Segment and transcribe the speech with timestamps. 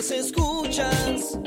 [0.00, 1.39] las escuchas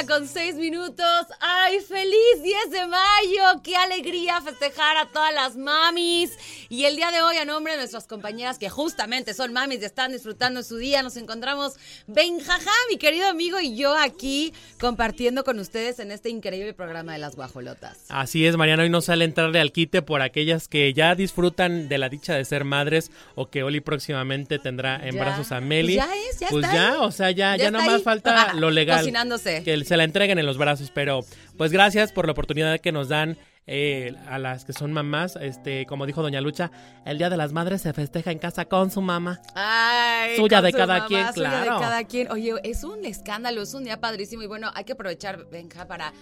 [0.00, 1.26] con 6 minutos.
[1.38, 3.60] ¡Ay, feliz 10 de mayo!
[3.62, 6.32] ¡Qué alegría festejar a todas las mamis!
[6.72, 9.84] Y el día de hoy, a nombre de nuestras compañeras que justamente son mamis y
[9.84, 11.74] están disfrutando su día, nos encontramos
[12.06, 17.18] Benjaja, mi querido amigo, y yo aquí compartiendo con ustedes en este increíble programa de
[17.18, 18.06] las guajolotas.
[18.08, 21.98] Así es, Mariana, hoy nos sale entrarle al quite por aquellas que ya disfrutan de
[21.98, 25.20] la dicha de ser madres o que Oli próximamente tendrá en Ya.
[25.24, 25.96] brazos a Meli.
[25.98, 26.96] Pues ya es, ya Pues está ya, ahí.
[27.00, 28.00] o sea, ya, Ya ahí.
[28.02, 29.00] falta lo legal.
[29.00, 29.62] cocinándose.
[29.62, 31.20] Que se la entreguen en los brazos, pero
[31.58, 35.36] pues gracias por la oportunidad que nos dan eh, a las que son mamás.
[35.36, 36.70] Este, como dijo Doña Lucha,
[37.04, 39.40] el Día de las Madres se festeja en casa con su mamá.
[39.54, 41.74] Ay, Suya con de su cada mamá, quien, suya claro.
[41.74, 42.30] de cada quien.
[42.30, 46.12] Oye, es un escándalo, es un día padrísimo y bueno, hay que aprovechar, Benja, para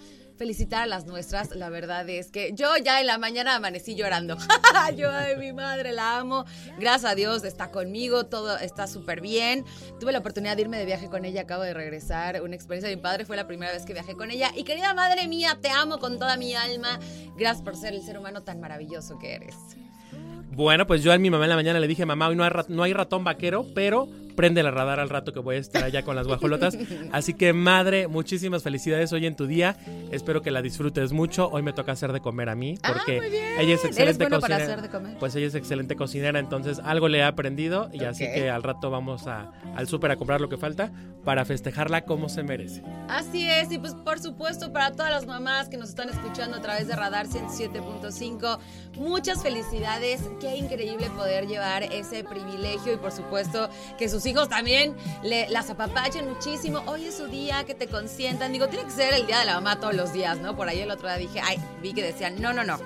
[0.40, 1.54] felicitar a las nuestras.
[1.54, 4.38] La verdad es que yo ya en la mañana amanecí llorando.
[4.96, 6.46] yo, ay, mi madre, la amo.
[6.78, 9.66] Gracias a Dios, está conmigo, todo está súper bien.
[10.00, 12.40] Tuve la oportunidad de irme de viaje con ella, acabo de regresar.
[12.40, 14.50] Una experiencia de mi padre, fue la primera vez que viajé con ella.
[14.56, 16.98] Y querida madre mía, te amo con toda mi alma.
[17.36, 19.54] Gracias por ser el ser humano tan maravilloso que eres.
[20.52, 22.50] Bueno, pues yo a mi mamá en la mañana le dije, mamá, hoy no hay,
[22.50, 25.84] rat- no hay ratón vaquero, pero prende la radar al rato que voy a estar
[25.84, 26.76] allá con las guajolotas.
[27.12, 29.76] Así que, madre, muchísimas felicidades hoy en tu día.
[30.10, 31.48] Espero que la disfrutes mucho.
[31.50, 33.44] Hoy me toca hacer de comer a mí, Ah, porque muy bien.
[33.58, 34.74] ella es ¿Eres excelente bueno para cocinera.
[34.74, 35.18] hacer de comer?
[35.18, 38.30] Pues ella es excelente cocinera, entonces algo le he aprendido y así Ok.
[38.34, 40.90] que al rato vamos a, al súper a comprar lo que falta
[41.24, 42.82] para festejarla como se merece.
[43.08, 46.60] Así es, y pues por supuesto para todas las mamás que nos están escuchando a
[46.62, 48.58] través de Radar 107.5,
[48.96, 54.94] muchas felicidades, qué increíble poder llevar ese privilegio y por supuesto que sus hijos también
[55.22, 59.14] le, las apapachen muchísimo, hoy es su día, que te consientan, digo, tiene que ser
[59.14, 60.56] el día de la mamá todos los días, ¿no?
[60.56, 62.78] Por ahí el otro día dije, ay, vi que decían, no, no, no.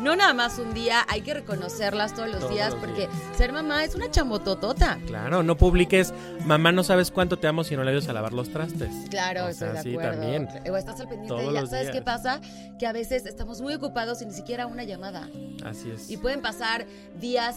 [0.00, 3.12] No nada más un día, hay que reconocerlas todos los Todos días los porque días.
[3.36, 4.98] ser mamá es una chambototota.
[5.06, 6.14] Claro, no publiques,
[6.46, 8.88] mamá, no sabes cuánto te amo si no le ayudas a lavar los trastes.
[9.10, 10.20] Claro, O estoy sea, de sí, acuerdo.
[10.20, 10.48] también.
[10.70, 11.60] O estás al pendiente de Todos ella.
[11.62, 11.96] los ¿Sabes días.
[11.96, 12.40] qué pasa?
[12.78, 15.28] Que a veces estamos muy ocupados y ni siquiera una llamada.
[15.64, 16.08] Así es.
[16.08, 16.86] Y pueden pasar
[17.20, 17.56] días,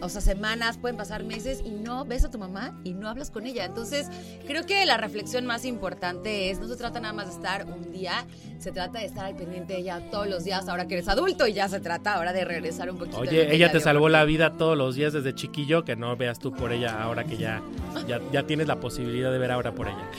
[0.00, 3.30] o sea, semanas, pueden pasar meses y no ves a tu mamá y no hablas
[3.30, 3.64] con ella.
[3.64, 4.08] Entonces,
[4.46, 7.90] creo que la reflexión más importante es, no se trata nada más de estar un
[7.90, 8.26] día,
[8.58, 11.46] se trata de estar al pendiente de ella todos los días, ahora que eres adulto
[11.46, 13.18] y ya se trata ahora de regresar un poquito.
[13.18, 16.52] Oye, ella te salvó la vida todos los días desde chiquillo, que no veas tú
[16.52, 17.62] por ella ahora que ya,
[18.06, 20.10] ya, ya tienes la posibilidad de ver ahora por ella.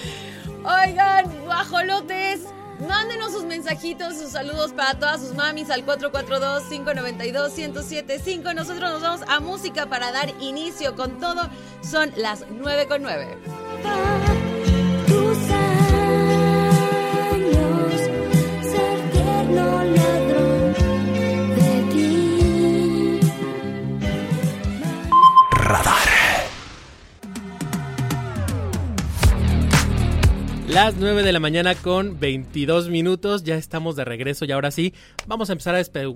[0.64, 2.48] Oigan, guajolotes,
[2.80, 8.56] mándenos sus mensajitos, sus saludos para todas sus mamis al 442-592-1075.
[8.56, 11.50] Nosotros nos vamos a música para dar inicio con todo.
[11.82, 13.38] Son las 9 con 9.
[15.08, 15.38] tus
[30.76, 34.94] Las 9 de la mañana con 22 minutos, ya estamos de regreso y ahora sí,
[35.26, 35.74] vamos a empezar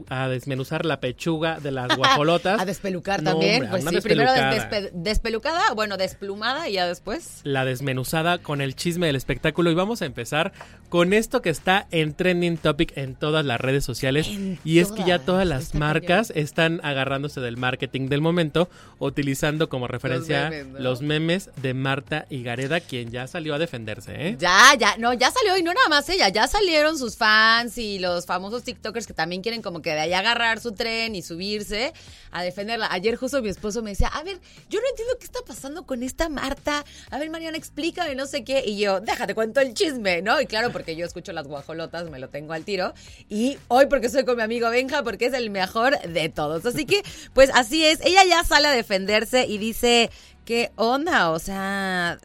[0.09, 2.59] a, desmenuzar la pechuga de las guajolotas.
[2.59, 3.63] A despelucar No, también.
[3.63, 7.39] hombre, pues sí, primero despe- despelucada, bueno, desplumada y ya después.
[7.43, 10.51] La desmenuzada con el chisme del espectáculo y vamos a empezar
[10.89, 14.91] con esto que está en trending topic en todas las redes sociales En y es
[14.91, 18.67] que ya todas, las está marcas están agarrándose del marketing del momento
[18.97, 20.79] utilizando como referencia memes, ¿no?
[20.79, 24.35] los memes de Marta y Gareda quien ya salió a defenderse, ¿eh?
[24.37, 27.99] Ya, ya, no, ya salió y no nada más ella, ya salieron sus fans y
[27.99, 31.93] los famosos TikTokers que también quieren como que de ahí agarrar su tren y subirse
[32.31, 32.87] a defenderla.
[32.91, 36.03] Ayer justo mi esposo me decía, a ver, yo no entiendo qué está pasando con
[36.03, 36.85] esta Marta.
[37.09, 38.63] A ver, Mariana, explícame, no sé qué.
[38.65, 40.39] Y yo, déjate, cuento el chisme, ¿no?
[40.39, 42.93] Y claro, porque yo escucho las guajolotas, me lo tengo al tiro.
[43.29, 46.65] Y hoy porque estoy con mi amigo Benja, porque es el mejor de todos.
[46.65, 47.03] Así que,
[47.33, 50.09] pues así es, ella ya sale a defenderse y dice,
[50.45, 51.31] ¿qué onda?
[51.31, 52.19] O sea...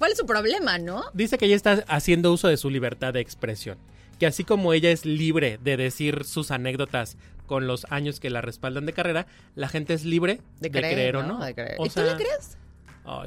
[0.00, 1.04] ¿Cuál es su problema, no?
[1.12, 3.76] Dice que ella está haciendo uso de su libertad de expresión.
[4.18, 8.40] que así como ella es libre de decir sus anécdotas con los años que la
[8.40, 9.26] respaldan de carrera,
[9.56, 11.44] la gente es libre de, creer, o no.
[11.44, 11.76] De creer.
[11.78, 12.56] O ¿Y tú le crees?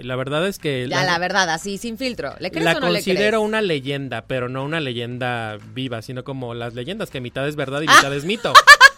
[0.02, 2.34] la verdad es que Ya, la verdad, así, sin filtro.
[2.40, 3.48] ¿Le crees la o no le considero crees?
[3.48, 7.82] una leyenda, pero no una leyenda viva, sino como las leyendas que mitad es verdad
[7.82, 7.94] y Ah.
[7.98, 8.52] mitad es mito.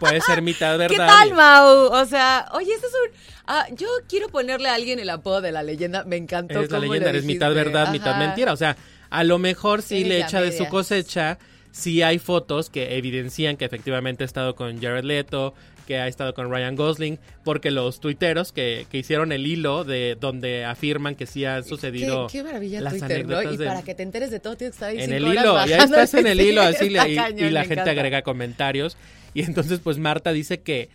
[0.00, 0.88] Puede ser mitad verdad.
[0.88, 1.92] ¿Qué tal, Mau?
[1.92, 3.16] O sea, oye, este es un...
[3.46, 6.02] ah, yo quiero ponerle a alguien el apodo de la leyenda.
[6.04, 8.52] Me encantó Eres la leyenda, eres mitad verdad, mitad mentira.
[8.52, 8.76] O sea,
[9.10, 11.38] a lo mejor sí le echa de su cosecha,
[11.70, 15.54] sí hay fotos que evidencian que efectivamente ha estado con Jared Leto,
[15.86, 20.16] que ha estado con Ryan Gosling, porque los tuiteros que, que hicieron el hilo de
[20.20, 23.96] donde afirman que sí han sucedido Qué, qué maravilla las Twitter, Y de- para que
[23.96, 25.96] te enteres de todo, tienes que estar ahí en el hilo, y ahí bajando.
[25.96, 28.96] estás en el hilo así y, cañón, y la gente agrega comentarios
[29.34, 30.88] y entonces pues Marta dice que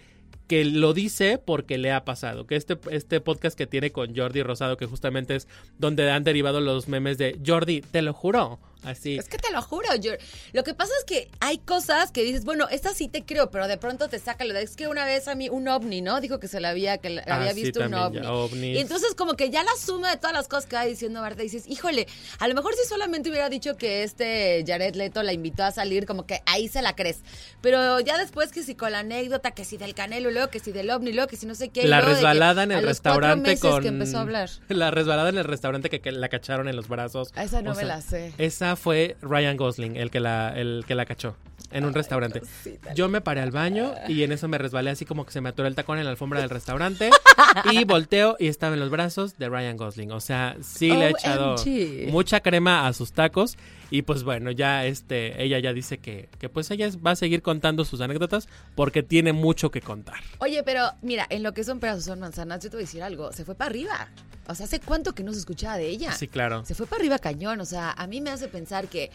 [0.47, 4.43] que lo dice porque le ha pasado, que este, este podcast que tiene con Jordi
[4.43, 5.47] Rosado, que justamente es
[5.79, 9.17] donde han derivado los memes de Jordi, te lo juro, así.
[9.17, 10.13] Es que te lo juro, yo,
[10.53, 13.67] lo que pasa es que hay cosas que dices, bueno, esta sí te creo, pero
[13.67, 16.21] de pronto te saca lo de, es que una vez a mí un ovni, ¿no?
[16.21, 18.71] Dijo que se le había, que Ah, había sí, visto un ovni.
[18.73, 21.41] Y entonces como que ya la suma de todas las cosas que va diciendo Marta,
[21.41, 22.07] dices, híjole,
[22.39, 26.05] a lo mejor si solamente hubiera dicho que este Jared Leto la invitó a salir,
[26.05, 27.19] como que ahí se la crees.
[27.61, 30.71] Pero ya después que si con la anécdota, que si del canelo, luego que si
[30.71, 31.87] del ovni, luego que si no sé qué.
[31.87, 34.49] la resbalada en el restaurante con que empezó a hablar.
[34.69, 37.31] la resbalada en el restaurante que, que la cacharon en los brazos.
[37.35, 38.33] Esa no O me sea, la sé.
[38.37, 41.35] Esa fue Ryan Gosling el que la el que la cachó
[41.75, 42.41] en un restaurante.
[42.95, 45.49] Yo me paré al baño y en eso me resbalé así como que se me
[45.49, 47.09] atoró el tacón en la alfombra del restaurante
[47.71, 50.11] y volteo y estaba en los brazos de Ryan Gosling.
[50.11, 52.09] O sea, sí le ha echado OMG.
[52.09, 53.57] mucha crema a sus tacos
[53.91, 57.41] y pues bueno, ya este ella ya dice que que pues ella va a seguir
[57.41, 60.19] contando sus anécdotas porque tiene mucho que contar.
[60.39, 63.03] Oye, pero mira, en lo que son pedazos son manzanas, yo te voy a decir
[63.03, 64.09] algo, se fue para arriba.
[64.47, 66.11] O sea, ¿hace cuánto que no se escuchaba de ella?
[66.11, 66.63] Sí, claro.
[66.65, 69.11] Se fue para arriba cañón, o sea, a mí me hace pensar que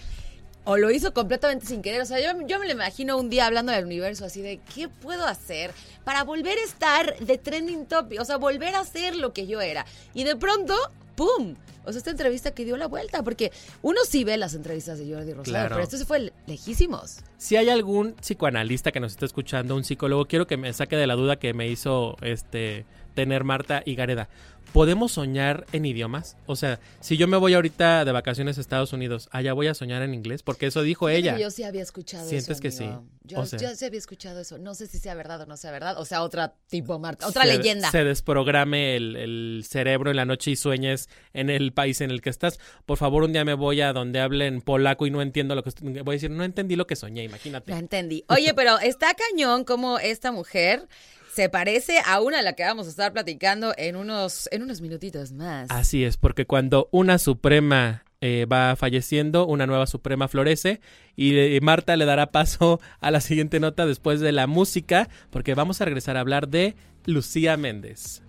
[0.64, 3.46] o lo hizo completamente sin querer, o sea, yo, yo me lo imagino un día
[3.46, 5.70] hablando del universo así de, ¿qué puedo hacer
[6.04, 8.20] para volver a estar de trending topic?
[8.20, 9.86] O sea, volver a ser lo que yo era.
[10.14, 10.74] Y de pronto,
[11.16, 11.54] ¡pum!
[11.84, 15.06] O sea, esta entrevista que dio la vuelta, porque uno sí ve las entrevistas de
[15.12, 15.68] Jordi Rosado, Claro.
[15.70, 17.20] pero esto se fue lejísimos.
[17.38, 21.06] Si hay algún psicoanalista que nos está escuchando, un psicólogo, quiero que me saque de
[21.06, 22.84] la duda que me hizo este
[23.20, 24.28] tener Marta y Gareda.
[24.72, 26.36] ¿Podemos soñar en idiomas?
[26.46, 29.74] O sea, si yo me voy ahorita de vacaciones a Estados Unidos, allá voy a
[29.74, 31.36] soñar en inglés, porque eso dijo ella.
[31.36, 32.60] Yo sí había escuchado ¿Sientes eso.
[32.62, 32.88] que sí?
[33.24, 34.58] Yo, O sea- yo sí había escuchado eso.
[34.58, 35.98] No sé si sea verdad o no sea verdad.
[35.98, 37.90] O sea, otra tipo Marta, otra se- leyenda.
[37.90, 42.20] Se desprograme el, el cerebro en la noche y sueñes en el país en el
[42.22, 42.60] que estás.
[42.86, 45.70] Por favor, un día me voy a donde hablen polaco y no entiendo lo que
[45.70, 47.72] estoy- voy a decir, no entendí lo que soñé, imagínate.
[47.72, 48.24] No entendí.
[48.28, 50.86] Oye, pero está cañón como esta mujer
[51.32, 54.80] se parece a una a la que vamos a estar platicando en unos, en unos
[54.80, 55.70] minutitos más.
[55.70, 60.80] Así es, porque cuando una suprema eh, va falleciendo, una nueva suprema florece
[61.16, 65.80] y Marta le dará paso a la siguiente nota después de la música, porque vamos
[65.80, 66.74] a regresar a hablar de
[67.06, 68.22] Lucía Méndez.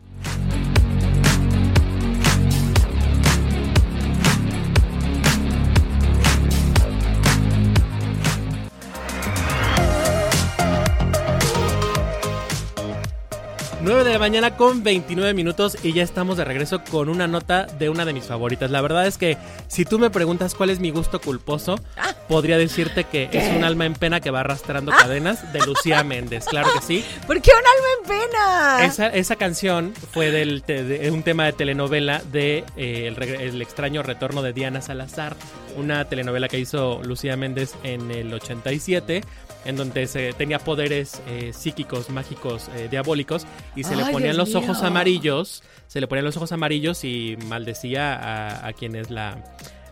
[14.11, 17.89] De la mañana con 29 minutos y ya estamos de regreso con una nota de
[17.89, 18.69] una de mis favoritas.
[18.69, 19.37] La verdad es que
[19.67, 21.79] si tú me preguntas cuál es mi gusto culposo,
[22.27, 26.45] podría decirte que es un alma en pena que va arrastrando cadenas de Lucía Méndez.
[26.45, 27.05] Claro que sí.
[27.27, 28.85] ¿Por qué un alma en pena?
[28.85, 34.03] Esa, esa canción fue del te- de un tema de telenovela de eh, el extraño
[34.03, 35.35] retorno de Diana Salazar,
[35.77, 39.21] una telenovela que hizo Lucía Méndez en el 87,
[39.65, 44.37] en donde se tenía poderes eh, psíquicos, mágicos, eh, diabólicos, y se le ponían Dios
[44.37, 49.37] los ojos amarillos, se le ponían los ojos amarillos y maldecía a, a quienes la,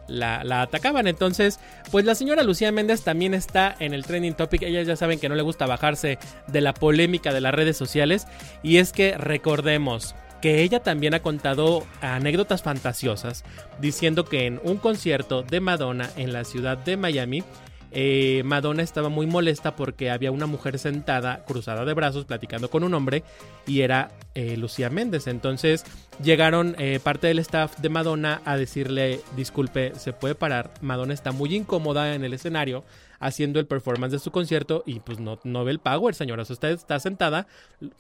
[0.07, 1.07] la, la atacaban.
[1.07, 1.59] Entonces,
[1.91, 4.63] pues la señora Lucía Méndez también está en el trending topic.
[4.63, 8.27] Ellas ya saben que no le gusta bajarse de la polémica de las redes sociales.
[8.63, 13.43] Y es que recordemos que ella también ha contado anécdotas fantasiosas
[13.79, 17.43] diciendo que en un concierto de Madonna en la ciudad de Miami,
[17.91, 22.83] eh, Madonna estaba muy molesta porque había una mujer sentada, cruzada de brazos, platicando con
[22.83, 23.23] un hombre
[23.65, 25.27] y era eh, Lucía Méndez.
[25.27, 25.85] Entonces
[26.23, 30.71] llegaron eh, parte del staff de Madonna a decirle, disculpe, ¿se puede parar?
[30.81, 32.83] Madonna está muy incómoda en el escenario
[33.19, 36.43] haciendo el performance de su concierto y pues no, no ve el power, señora.
[36.43, 37.47] O sea, usted está sentada,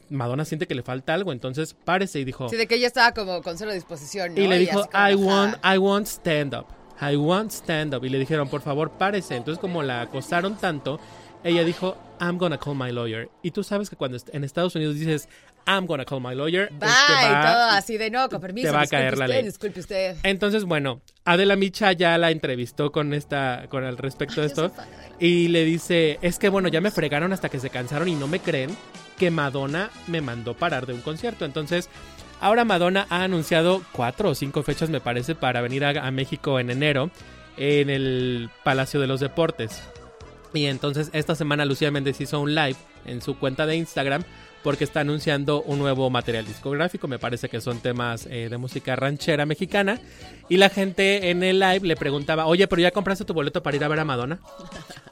[0.09, 2.47] Madonna siente que le falta algo, entonces párese y dijo...
[2.49, 4.41] Sí, de que ella estaba como con cero disposición, ¿no?
[4.41, 6.78] Y le dijo, I want, I want stand up.
[7.01, 8.03] I want stand up.
[8.03, 9.35] Y le dijeron, por favor, párese.
[9.35, 10.99] Entonces, como la acosaron tanto,
[11.43, 13.29] ella dijo, I'm gonna call my lawyer.
[13.41, 15.29] Y tú sabes que cuando en Estados Unidos dices
[15.65, 16.75] I'm gonna call my lawyer, es que
[17.13, 18.67] Bye, va- todo así de no, con permiso.
[18.69, 19.45] te va a caer la usted, ley.
[19.45, 20.17] Disculpe usted.
[20.23, 24.71] Entonces, bueno, Adela Micha ya la entrevistó con esta, con el respecto de Ay, esto.
[25.19, 28.27] Y le dice, es que bueno, ya me fregaron hasta que se cansaron y no
[28.27, 28.75] me creen
[29.17, 31.45] que Madonna me mandó parar de un concierto.
[31.45, 31.89] Entonces,
[32.39, 36.69] ahora Madonna ha anunciado cuatro o cinco fechas, me parece, para venir a, México en
[36.69, 37.11] enero,
[37.57, 39.83] en el Palacio de los Deportes.
[40.53, 44.23] Y entonces esta semana Lucía Méndez hizo un live en su cuenta de Instagram
[44.63, 48.95] porque está anunciando un nuevo material discográfico, me parece que son temas eh, de música
[48.95, 49.99] ranchera mexicana.
[50.49, 53.77] Y la gente en el live le preguntaba, oye, pero ya compraste tu boleto para
[53.77, 54.39] ir a ver a Madonna.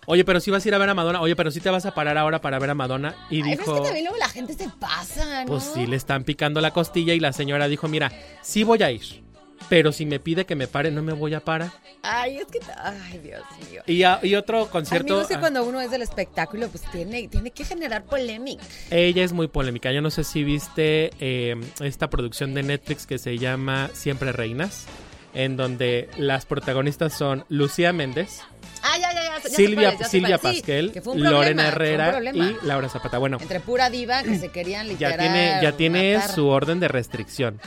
[0.10, 1.20] Oye, pero si vas a ir a ver a Madonna.
[1.20, 3.14] Oye, pero si te vas a parar ahora para ver a Madonna.
[3.30, 5.48] Y Ay, pero dijo, es que también luego la gente se pasa, ¿no?
[5.48, 7.14] pues sí, le están picando la costilla.
[7.14, 8.10] Y la señora dijo, mira,
[8.42, 9.27] sí voy a ir.
[9.70, 11.72] Pero si me pide que me pare, no me voy a parar.
[12.02, 12.60] Ay, es que.
[12.82, 13.82] Ay, Dios mío.
[13.86, 15.14] Y, a- y otro concierto.
[15.14, 18.64] Amigos, que ah, cuando uno es del espectáculo, pues tiene, tiene que generar polémica.
[18.92, 19.92] Ella es muy polémica.
[19.92, 24.86] Yo no sé si viste eh, esta producción de Netflix que se llama Siempre Reinas,
[25.34, 28.42] en donde las protagonistas son Lucía Méndez,
[28.84, 29.44] Ah, ya, ya, ya.
[29.44, 30.38] ya Silvia, ya Silvia.
[30.38, 33.18] Sí, Pasquel, problema, Lorena Herrera y Laura Zapata.
[33.18, 36.32] Bueno, Entre pura diva que se querían ya literal tiene, ya tiene matar.
[36.36, 37.60] su orden de restricción.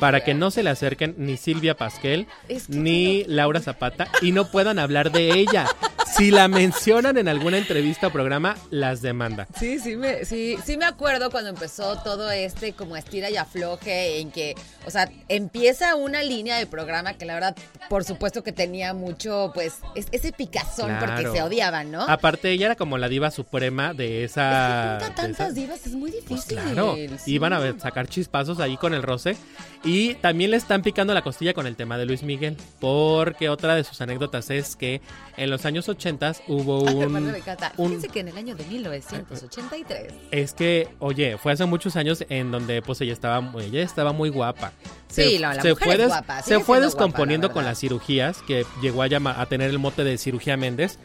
[0.00, 4.32] Para que no se le acerquen ni Silvia Pasquel Es que ni Laura Zapata y
[4.32, 5.66] no puedan hablar de ella.
[6.14, 9.46] Si la mencionan en alguna entrevista o programa, las demanda.
[9.58, 14.20] Sí, sí me, sí, sí me acuerdo cuando empezó todo este como estira y afloje
[14.20, 14.54] en que,
[14.86, 17.56] o sea, empieza una línea de programa que la verdad,
[17.88, 21.32] por supuesto que tenía mucho, pues, es- ese picazón porque Claro.
[21.32, 22.02] se odiaban, ¿no?
[22.02, 24.98] Aparte, ella era como la diva suprema de esa.
[25.00, 26.58] Junta de tantas esa- divas, es muy Pues difícil.
[26.58, 27.32] claro, sí.
[27.32, 29.36] iban a sacar chispazos ahí con el roce.
[29.84, 32.56] Y también le están picando la costilla con el tema de Luis Miguel.
[32.80, 35.00] Porque otra de sus anécdotas es que
[35.36, 37.32] en los años 80 hubo Ay, aparte un.
[37.32, 37.72] me encanta.
[37.76, 40.12] un- Fíjense que en el año de 1983.
[40.30, 44.30] es que, oye, fue hace muchos años en donde pues ella estaba, ella estaba muy
[44.30, 44.72] guapa.
[45.08, 47.78] Sí, la- la mujer fue es des- guapa, se fue guapa, descomponiendo la con las
[47.80, 50.98] cirugías, que llegó a, llama- a tener el mote de cirugía Méndez.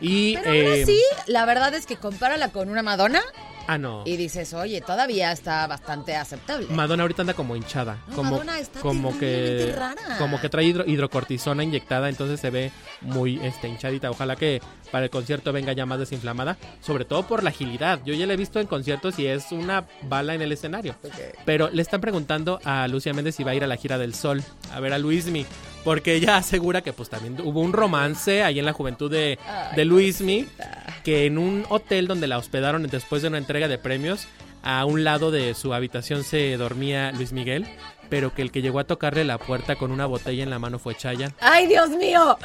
[0.00, 3.20] Y, Pero eh, así, la verdad es que compárala con una Madonna
[3.68, 4.02] Ah, no.
[4.06, 6.66] y dices, oye, todavía está bastante aceptable.
[6.70, 10.18] Madonna ahorita anda como hinchada, No, como, Madonna está como que rara.
[10.18, 12.72] como que trae hidro- hidrocortisona inyectada, entonces se ve
[13.02, 14.10] muy este hinchadita.
[14.10, 14.60] Ojalá que
[14.90, 18.00] para el concierto venga ya más desinflamada, sobre todo por la agilidad.
[18.04, 20.94] Yo ya la he visto en conciertos y es una bala en el escenario.
[21.44, 24.14] Pero le están preguntando a Lucia Méndez si va a ir a la gira del
[24.14, 25.44] Sol a ver a Luismi,
[25.84, 29.76] porque ella asegura que pues también hubo un romance ahí en la juventud de, Ay,
[29.76, 30.46] de Luismi
[31.04, 34.28] que en un hotel donde la hospedaron después de una entrega de premios,
[34.62, 37.66] a un lado de su habitación se dormía Luis Miguel,
[38.08, 40.78] pero que el que llegó a tocarle la puerta con una botella en la mano
[40.78, 41.34] fue Chayanne.
[41.40, 42.38] Ay, Dios mío.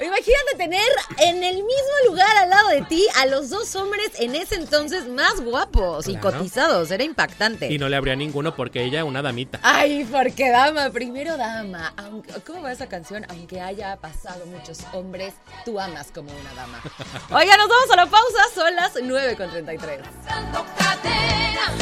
[0.00, 4.34] Imagínate tener en el mismo lugar al lado de ti a los dos hombres en
[4.34, 6.90] ese entonces más guapos y cotizados.
[6.90, 7.70] Era impactante.
[7.72, 9.60] Y no le habría ninguno porque ella una damita.
[9.62, 11.92] Ay, porque dama, primero dama.
[11.96, 13.24] Aunque, ¿Cómo va esa canción?
[13.28, 15.34] Aunque haya pasado muchos hombres,
[15.64, 16.80] tú amas como una dama.
[17.30, 18.42] Oiga, nos vamos a la pausa.
[18.54, 20.00] Son las 9.33.
[20.26, 21.72] Dando cadena,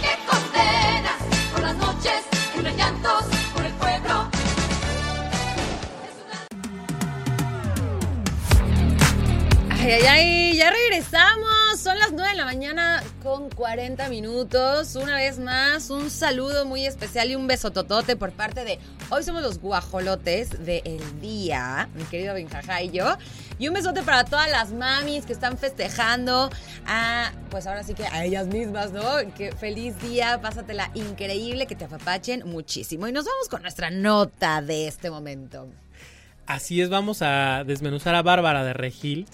[0.00, 1.16] que condena
[1.52, 3.31] por las noches entre llantos
[9.84, 11.80] Ay, ay, ay, ya regresamos.
[11.80, 14.94] Son las 9 de la mañana con 40 minutos.
[14.94, 18.78] Una vez más, un saludo muy especial y un besototote por parte de
[19.10, 23.16] Hoy somos los guajolotes del día, mi querido Benjaja y yo.
[23.58, 26.48] Y un besote para todas las mamis que están festejando.
[26.86, 29.02] A, pues ahora sí que a ellas mismas, ¿no?
[29.36, 33.08] Que feliz día, pásatela increíble, que te apapachen muchísimo.
[33.08, 35.68] Y nos vamos con nuestra nota de este momento.
[36.46, 39.26] Así es, vamos a desmenuzar a Bárbara de Regil.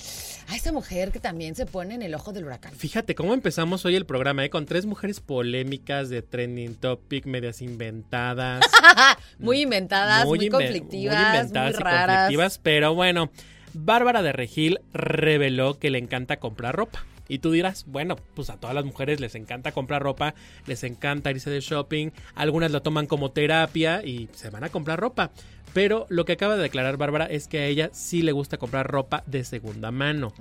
[0.48, 2.72] A esa mujer que también se pone en el ojo del huracán.
[2.72, 4.50] Fíjate cómo empezamos hoy el programa, ¿eh?
[4.50, 8.64] Con tres mujeres polémicas de trending topic, medias inventadas.
[9.38, 12.16] muy inventadas, muy, conflictivas, muy, muy inventadas y raras.
[12.16, 13.30] conflictivas, pero bueno,
[13.74, 17.04] Bárbara de Regil reveló que le encanta comprar ropa.
[17.28, 20.34] Y tú dirás, bueno, pues a todas las mujeres les encanta comprar ropa,
[20.66, 24.98] les encanta irse de shopping, algunas lo toman como terapia y se van a comprar
[24.98, 25.30] ropa.
[25.74, 28.90] Pero lo que acaba de declarar Bárbara es que a ella sí le gusta comprar
[28.90, 30.32] ropa de segunda mano,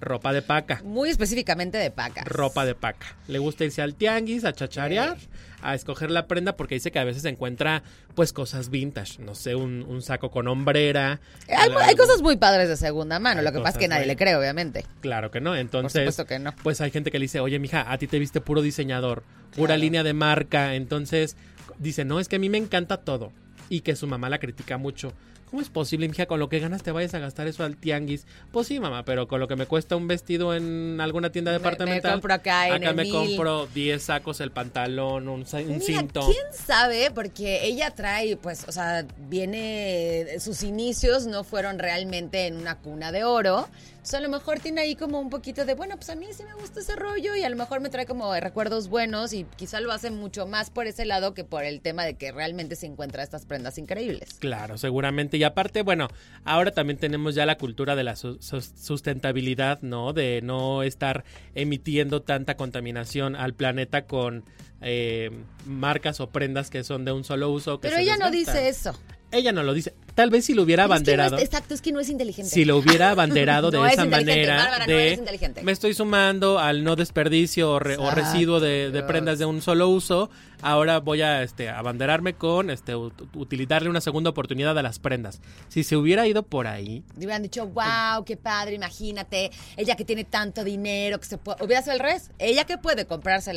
[0.00, 0.82] ropa de paca.
[0.84, 2.26] Muy específicamente de pacas.
[2.26, 3.16] Ropa de paca.
[3.26, 5.16] Le gusta irse al tianguis, a chacharear,
[5.62, 7.82] a escoger la prenda porque dice que a veces encuentra
[8.14, 9.22] pues cosas vintage.
[9.22, 11.20] No sé, un, un saco con hombrera.
[11.48, 14.36] Hay, cosas muy padres de segunda mano, lo que pasa es que nadie le cree,
[14.36, 14.84] obviamente.
[15.00, 15.56] Claro que no.
[15.56, 16.54] Entonces, supuesto que no.
[16.62, 19.22] pues hay gente que le dice, oye, mija, a ti te viste puro diseñador,
[19.54, 19.80] pura Claro.
[19.80, 20.74] línea de marca.
[20.74, 21.36] Entonces,
[21.78, 23.32] dice, no, es que a mí me encanta todo.
[23.68, 25.12] Y que su mamá la critica mucho.
[25.50, 28.26] ¿Cómo es posible, mija, con lo que ganas te vayas a gastar eso al tianguis?
[28.52, 31.58] Pues sí, mamá, pero con lo que me cuesta un vestido en alguna tienda Me-
[31.58, 32.10] departamental.
[32.10, 33.12] me compro acá en acá el me mil.
[33.12, 36.20] compro 10 sacos, el pantalón, un, cinto.
[36.26, 37.10] ¿quién sabe?
[37.10, 43.12] Porque ella trae, pues, o sea, viene, sus inicios no fueron realmente en una cuna
[43.12, 43.68] de oro.
[44.14, 46.54] A lo mejor tiene ahí como un poquito de, bueno, pues a mí sí me
[46.54, 49.92] gusta ese rollo y a lo mejor me trae como recuerdos buenos y quizá lo
[49.92, 53.22] hace mucho más por ese lado que por el tema de que realmente se encuentra
[53.22, 54.34] estas prendas increíbles.
[54.38, 55.36] Claro, seguramente.
[55.36, 56.08] Y aparte, bueno,
[56.44, 60.12] ahora también tenemos ya la cultura de la su- sus- sustentabilidad, ¿no?
[60.12, 61.24] De no estar
[61.54, 64.44] emitiendo tanta contaminación al planeta con
[64.82, 65.30] eh,
[65.66, 67.80] marcas o prendas que son de un solo uso.
[67.80, 68.98] que Pero ella no dice eso.
[69.32, 69.94] Ella no lo dice.
[70.14, 71.38] Tal vez si lo hubiera Pero es que no es- abanderado.
[71.42, 72.50] exacto, es que no es inteligente.
[72.50, 75.62] si lo hubiera abanderado de No es esa manera Bárbara, no de inteligente.
[75.62, 78.20] me estoy sumando al no desperdicio o, re- o Exacto.
[78.32, 80.30] residuo de, de prendas de un solo uso
[80.62, 85.40] ahora voy a este abanderarme con este ut- utilizarle una segunda oportunidad a las prendas
[85.68, 90.04] si se hubiera ido por ahí Le hubieran dicho, wow, qué padre, imagínate, ella que
[90.04, 91.64] tiene tanto dinero, que se puede...
[91.64, 92.30] Hubiera sido al revés.
[92.38, 93.54] Ella que puede comprarse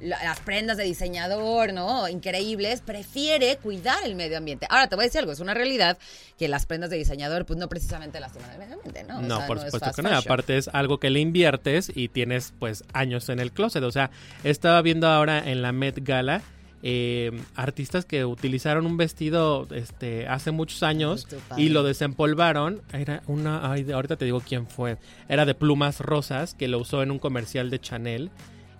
[0.00, 2.08] las, la- las prendas de diseñador, ¿no?
[2.08, 4.66] Increíbles, prefiere cuidar el medio ambiente.
[4.70, 5.98] Ahora, te voy a decir algo, es una realidad
[6.38, 9.18] que las prendas de diseñador, pues no precisamente lastiman el medio ambiente, ¿no?
[9.18, 12.08] O no sea, por es supuesto que no aparte es algo que le inviertes y
[12.08, 14.10] tienes pues años en el closet o sea
[14.44, 16.42] estaba viendo ahora en la Met Gala
[16.82, 21.26] eh, artistas que utilizaron un vestido este hace muchos años
[21.56, 24.96] y lo desempolvaron era una ay, ahorita te digo quién fue
[25.28, 28.30] era de plumas rosas que lo usó en un comercial de Chanel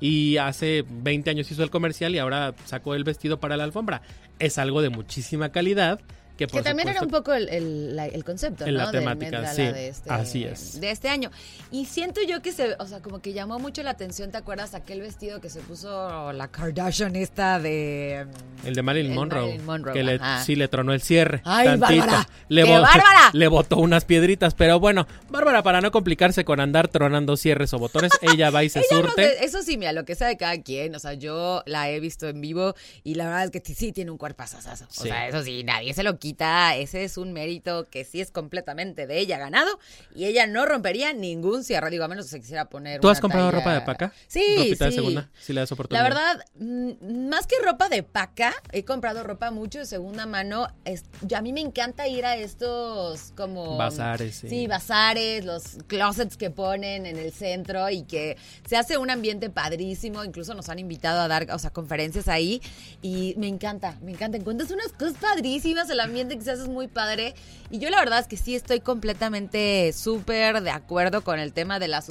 [0.00, 4.02] y hace 20 años hizo el comercial y ahora sacó el vestido para la alfombra.
[4.38, 6.00] Es algo de muchísima calidad
[6.40, 8.84] que, por Que también era supuesto- un poco el, el- la- el concepto, En ¿no?
[8.84, 10.80] la temática, sí, de este, así es.
[10.80, 11.30] De este año.
[11.70, 14.74] Y siento yo que se, o sea, como que llamó mucho la atención, ¿te acuerdas?
[14.74, 18.26] Aquel vestido que se puso la Kardashian esta de...
[18.64, 19.42] mm, El de Marilyn Monroe.
[19.42, 21.42] Marilyn Monroe, que le, sí le tronó el cierre.
[21.44, 22.00] ¡Ay, tantito.
[22.06, 22.28] Bárbara!
[22.48, 23.30] Le, ¡Qué bo- bárbara!
[23.34, 24.54] le botó unas piedritas.
[24.54, 28.70] Pero bueno, Bárbara, para no complicarse con andar tronando cierres o botones, ella va y
[28.70, 29.22] se no surte.
[29.36, 32.00] sé, eso sí, mira, lo que sea de cada quien, o sea, yo la he
[32.00, 32.74] visto en vivo
[33.04, 34.84] y la verdad es que sí tiene un cuerpazazazo.
[34.84, 35.02] O Sí.
[35.08, 39.06] sea, eso sí, nadie se lo quita, ese es un mérito que sí es completamente
[39.06, 39.78] de ella ganado
[40.14, 43.20] y ella no rompería ningún cierre, digo, a menos que se quisiera poner ¿Tú has
[43.20, 44.12] comprado talla- ropa de paca?
[44.26, 44.96] Sí, ¿Ropita de sí.
[44.96, 45.30] segunda?
[45.40, 49.78] Si le das La verdad, mm, más que ropa de paca, he comprado ropa mucho
[49.78, 50.68] de segunda mano.
[50.84, 53.76] Es- yo- a mí me encanta ir a estos como...
[53.76, 54.48] Bazares, sí.
[54.48, 58.36] Sí, bazares, los closets que ponen en el centro y que
[58.68, 60.24] se hace un ambiente padrísimo.
[60.24, 62.60] Incluso nos han invitado a dar, o sea, conferencias ahí
[63.02, 64.36] y me encanta, me encanta.
[64.36, 67.34] Encuentras unas cosas padrísimas, el ambiente que se hace es muy padre.
[67.70, 71.78] Y yo la verdad es que sí estoy completamente súper de acuerdo con el tema
[71.78, 72.02] de la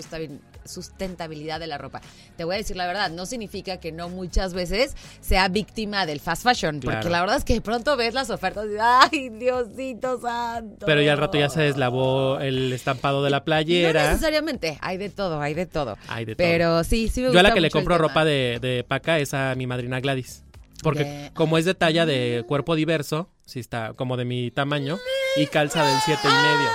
[0.65, 2.01] sustentabilidad de la ropa.
[2.37, 6.19] Te voy a decir la verdad, no significa que no muchas veces sea víctima del
[6.19, 7.09] fast fashion, porque Claro.
[7.09, 10.85] la verdad es que de pronto ves las ofertas y ay, Diosito santo.
[10.85, 14.07] Pero ya al rato ya se deslavó el estampado de la No playera.
[14.09, 15.97] necesariamente, hay de todo, hay de todo.
[16.07, 16.45] Hay de todo.
[16.47, 19.17] Pero sí, sí me Yo gusta a la que le compro ropa de, de paca
[19.19, 20.43] es a mi madrina Gladys.
[20.83, 24.97] Porque De- como es de talla de cuerpo diverso, sí está como de mi tamaño,
[25.35, 26.69] y calza del siete y medio.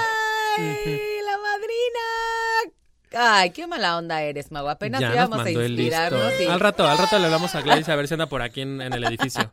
[0.58, 2.76] ¡Ay, la madrina!
[3.16, 4.68] Ay, qué mala onda eres, Mau.
[4.68, 5.82] Apenas ya nos íbamos a mandó el listo.
[5.96, 6.40] inspirarnos.
[6.40, 8.60] y- Al rato, al rato le hablamos a Gladys a ver si anda por aquí
[8.62, 9.52] en, en el edificio.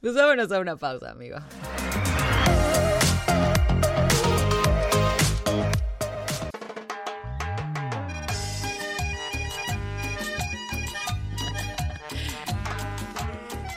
[0.00, 1.38] Pues vámonos a una pausa, amigo.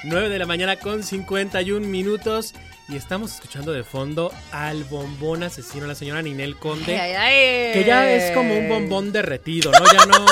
[0.07, 2.53] 9 de la mañana con 51 minutos.
[2.87, 6.97] Y estamos escuchando de fondo al bombón asesino, la señora Ninel Conde.
[6.97, 7.73] Ay, ay, ay.
[7.73, 9.79] Que ya es como un bombón derretido, ¿no?
[9.91, 10.25] Ya no,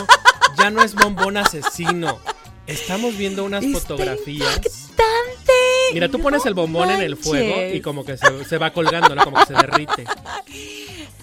[0.57, 2.19] ya no es bombón asesino.
[2.67, 4.56] Estamos viendo unas Está fotografías.
[4.58, 5.54] impactante.
[5.93, 8.71] Mira, tú No pones el bombón en el fuego y como que se, se va
[8.71, 9.23] colgando, ¿no?
[9.23, 10.06] Como que se derrite.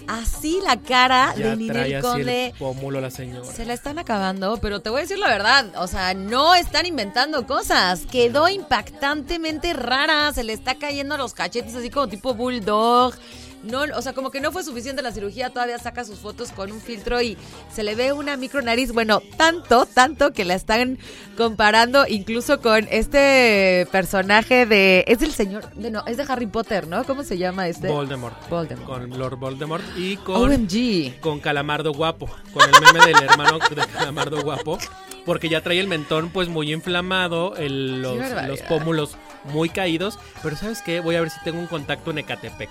[0.07, 2.47] Así la cara Ya de Ninel Conde.
[2.47, 3.45] el pómulo la señora.
[3.45, 6.85] Se la están acabando, pero te voy a decir la verdad, o sea, no están
[6.85, 8.01] inventando cosas.
[8.11, 13.13] Quedó impactantemente rara, se le está cayendo los cachetes así como tipo bulldog.
[13.63, 16.71] No, o sea, como que no fue suficiente la cirugía, todavía saca sus fotos con
[16.71, 17.37] un filtro y
[17.73, 20.99] se le ve una micro nariz, bueno, tanto, tanto que la están
[21.37, 26.87] comparando incluso con este personaje de es el señor, de no, es de Harry Potter,
[26.87, 27.03] ¿no?
[27.05, 27.87] ¿Cómo se llama este?
[27.87, 28.49] Voldemort.
[28.49, 28.85] Voldemort.
[28.87, 31.19] Con Lord Voldemort y con, OMG.
[31.21, 32.29] con Calamardo Guapo.
[32.53, 34.77] Con el meme del hermano de Calamardo Guapo.
[35.25, 40.19] Porque ya trae el mentón pues muy inflamado, el- los, los pómulos muy caídos.
[40.41, 40.99] Pero ¿sabes qué?
[40.99, 42.69] Voy a ver si tengo un contacto en Ecatepec,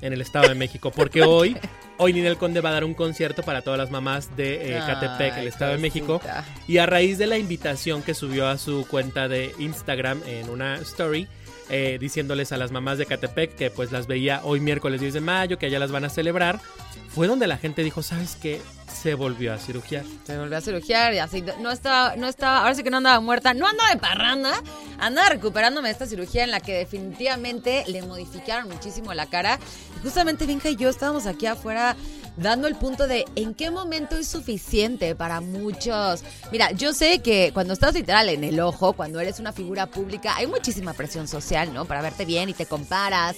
[0.00, 0.90] en el Estado de México.
[0.90, 1.56] Porque hoy,
[1.98, 5.38] hoy Ninel Conde va a dar un concierto para todas las mamás de eh, Ecatepec,
[5.38, 6.20] el Estado de México.
[6.66, 10.76] Y a raíz de la invitación que subió a su cuenta de Instagram en una
[10.76, 11.28] story,
[11.68, 15.20] eh, diciéndoles a las mamás de Catepec que pues las veía hoy miércoles 10 de
[15.20, 16.60] mayo, que allá las van a celebrar,
[17.08, 18.60] fue donde la gente dijo, ¿sabes qué?
[19.02, 20.04] Se volvió a cirugiar.
[20.26, 21.44] Se volvió a cirugiar y así.
[21.60, 24.62] No estaba, no estaba, ahora sí que no andaba muerta, no andaba de parranda,
[24.98, 29.58] andaba recuperándome de esta cirugía en la que definitivamente le modificaron muchísimo la cara.
[29.96, 31.94] Y justamente Vinca y yo estábamos aquí afuera
[32.36, 36.22] dando el punto de en qué momento es suficiente para muchos.
[36.52, 40.36] Mira, yo sé que cuando estás literal en el ojo, cuando eres una figura pública,
[40.36, 41.84] hay muchísima presión social, ¿no?
[41.84, 43.36] Para verte bien y te comparas.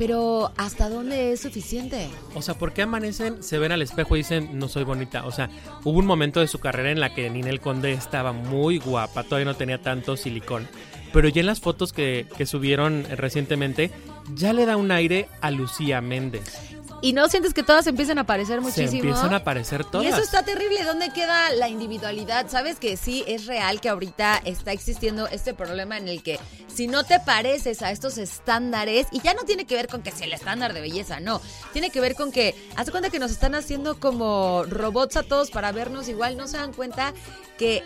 [0.00, 2.08] Pero ¿hasta dónde es suficiente?
[2.34, 5.26] O sea, ¿por qué amanecen, se ven al espejo y dicen, no soy bonita?
[5.26, 5.50] O sea,
[5.84, 9.44] hubo un momento de su carrera en la que Ninel Conde estaba muy guapa, todavía
[9.44, 10.66] no tenía tanto silicón.
[11.12, 13.90] Pero ya en las fotos que, que subieron recientemente,
[14.34, 16.79] ya le da un aire a Lucía Méndez.
[17.02, 19.02] ¿Y no sientes que todas empiezan a parecer Se muchísimo?
[19.02, 20.04] empiezan a aparecer todas.
[20.04, 20.84] Y eso está terrible.
[20.84, 22.48] ¿Dónde queda la individualidad?
[22.50, 26.86] Sabes que sí, es real que ahorita está existiendo este problema en el que si
[26.88, 30.26] no te pareces a estos estándares, y ya no tiene que ver con que sea
[30.26, 31.40] el estándar de belleza, no.
[31.72, 35.50] Tiene que ver con que, haz cuenta que nos están haciendo como robots a todos
[35.50, 36.36] para vernos igual.
[36.36, 37.14] No se dan cuenta
[37.58, 37.82] que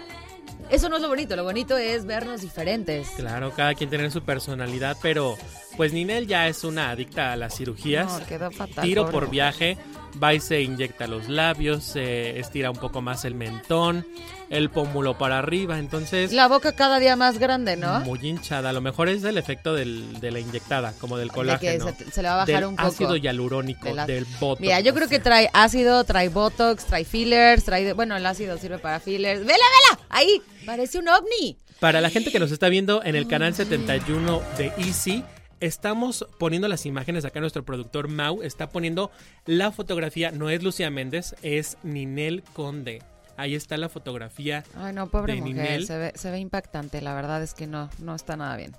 [0.71, 1.37] eso no es lo bonito.
[1.37, 3.09] Lo bonito es vernos diferentes.
[3.17, 5.37] Claro, cada quien tiene su personalidad, pero
[5.77, 8.21] pues Ninel ya es una adicta a las cirugías.
[8.21, 8.85] No, quedó fatal.
[8.85, 9.77] Tiro por viaje,
[10.23, 14.07] va y se inyecta los labios, se estira un poco más el mentón,
[14.51, 18.01] el pómulo para arriba, entonces La boca cada día más grande, ¿no?
[18.01, 18.71] muy hinchada.
[18.71, 21.93] A lo mejor es el efecto del- de la inyectada, como del De que colágeno.
[21.99, 22.89] se, se le va a bajar del un poco.
[22.89, 24.61] ácido hialurónico, de la- del botox.
[24.61, 27.93] Mira, yo creo que trae ácido, trae botox, trae fillers, trae...
[27.95, 29.41] Bueno, el ácido sirve para fillers.
[29.41, 30.01] ¡Vela, vela!
[30.11, 31.57] Ahí, parece un ovni.
[31.81, 35.25] Para la gente que nos está viendo en el canal 71 de Easy,
[35.67, 37.41] estamos poniendo las imágenes acá.
[37.41, 39.11] Nuestro productor Mau está poniendo
[39.47, 40.31] la fotografía.
[40.31, 43.03] No es Lucía Méndez, es Ninel Conde.
[43.37, 44.63] Ahí está la fotografía.
[44.77, 45.87] Ay, no, pobre de mujer, Ninel.
[45.87, 47.01] se ve, se ve impactante.
[47.01, 48.77] La verdad es que no, no está nada bien.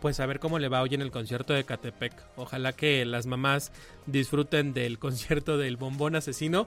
[0.00, 2.12] Pues a ver cómo le va hoy en el concierto de Catepec.
[2.36, 3.70] Ojalá que las mamás
[4.06, 6.66] disfruten del concierto del bombón asesino.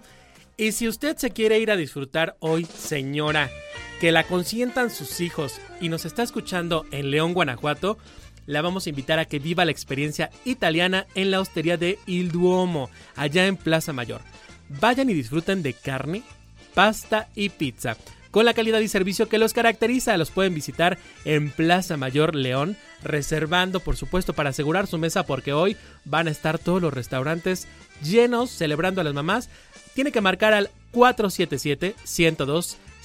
[0.58, 3.50] Y si usted se quiere ir a disfrutar hoy, señora,
[4.00, 7.98] que la consientan sus hijos y nos está escuchando en León, Guanajuato,
[8.46, 12.32] la vamos a invitar a que viva la experiencia italiana en la hostería de Il
[12.32, 14.22] Duomo, allá en Plaza Mayor.
[14.70, 16.24] Vayan y disfruten de carne,
[16.74, 17.98] pasta y pizza.
[18.32, 22.76] Con la calidad y servicio que los caracteriza, los pueden visitar en Plaza Mayor León,
[23.02, 27.68] reservando por supuesto para asegurar su mesa porque hoy van a estar todos los restaurantes
[28.04, 29.50] llenos celebrando a las mamás.
[29.94, 30.70] Tiene que marcar al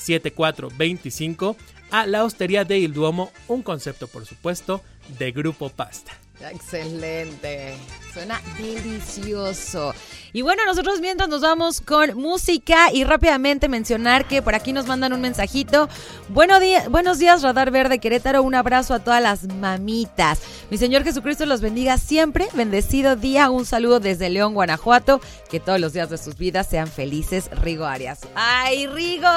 [0.01, 1.57] 477-102-7425
[1.91, 4.83] a la hostería de Il Duomo, un concepto por supuesto
[5.19, 6.13] de Grupo Pasta.
[6.49, 7.75] Excelente.
[8.13, 9.95] Suena delicioso.
[10.33, 14.87] Y bueno, nosotros mientras nos vamos con música y rápidamente mencionar que por aquí nos
[14.87, 15.89] mandan un mensajito.
[16.29, 18.43] Bueno día- buenos días, Radar Verde Querétaro.
[18.43, 20.41] Un abrazo a todas las mamitas.
[20.71, 22.49] Mi Señor Jesucristo los bendiga siempre.
[22.55, 23.49] Bendecido día.
[23.51, 25.21] Un saludo desde León, Guanajuato.
[25.49, 27.49] Que todos los días de sus vidas sean felices.
[27.53, 28.21] Rigo Arias.
[28.35, 29.29] ¡Ay, Rigo!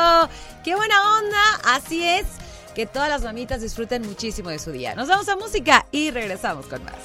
[0.64, 1.62] ¡Qué buena onda!
[1.76, 2.26] Así es.
[2.76, 4.96] Que todas las mamitas disfruten muchísimo de su día.
[4.96, 6.96] Nos vamos a música y regresamos con más.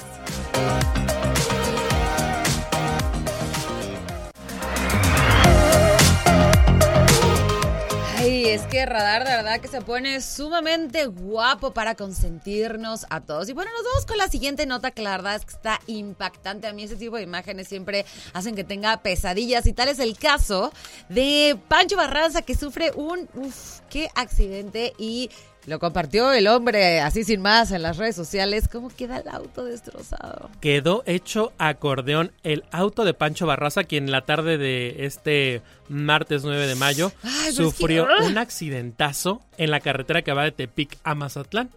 [8.17, 13.47] Ay, es que Radar de verdad que se pone sumamente guapo para consentirnos a todos.
[13.47, 16.67] Y bueno, nos vamos con la siguiente nota que es que está impactante.
[16.67, 20.17] A mí ese tipo de imágenes siempre hacen que tenga pesadillas y tal es el
[20.17, 20.73] caso
[21.07, 25.29] de Pancho Barranza que sufre un, uff, qué accidente y
[25.65, 28.67] lo compartió el hombre así sin más en las redes sociales.
[28.67, 30.49] ¿Cómo queda el auto destrozado?
[30.61, 36.65] Quedó hecho acordeón el auto de Pancho Barraza, quien la tarde de este martes 9
[36.65, 40.51] de mayo Ay, pero es sufrió que- un accidentazo en la carretera que va de
[40.51, 41.69] Tepic a Mazatlán.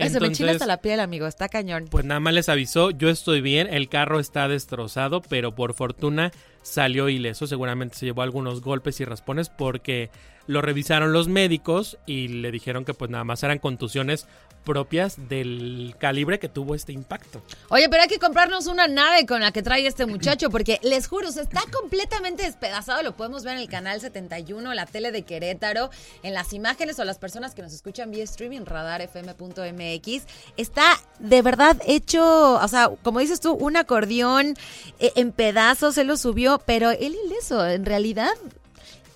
[0.00, 1.26] Ay, se me Entonces, hasta la piel, amigo.
[1.26, 1.86] Está cañón.
[1.90, 6.30] Pues nada más les avisó, yo estoy bien, el carro está destrozado, pero por fortuna
[6.62, 7.46] salió ileso.
[7.48, 10.10] Seguramente se llevó algunos golpes y raspones porque
[10.48, 14.26] lo revisaron los médicos y le dijeron que pues nada más eran contusiones
[14.64, 17.42] propias del calibre que tuvo este impacto.
[17.68, 21.06] Oye, pero hay que comprarnos una nave con la que trae este muchacho, porque les
[21.06, 23.02] juro, se está completamente despedazado.
[23.02, 25.90] Lo podemos ver en el canal 71, la tele de Querétaro,
[26.22, 30.26] en las imágenes o las personas que nos escuchan vía streaming, radarfm.mx.
[30.56, 30.84] Está
[31.18, 34.54] de verdad hecho, o sea, como dices tú, un acordeón
[34.98, 38.32] eh, en pedazos, él lo subió, pero él ileso, en realidad.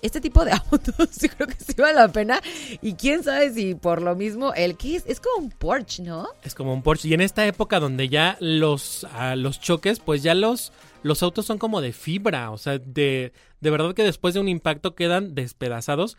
[0.03, 2.41] Este tipo de autos, yo creo que sí vale la pena.
[2.81, 6.27] Y quién sabe si por lo mismo, el que es, es como un Porsche, ¿no?
[6.43, 7.07] Es como un Porsche.
[7.07, 11.45] Y en esta época donde ya los, ah, los choques, pues ya los, los autos
[11.45, 12.51] son como de fibra.
[12.51, 16.17] O sea, de, de verdad que después de un impacto quedan despedazados.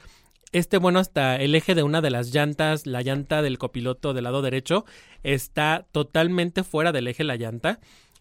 [0.53, 4.25] este bueno hasta el eje de una de las llantas, la llanta del copiloto del
[4.25, 4.87] lado derecho,
[5.23, 7.81] está totalmente fuera del eje la llanta.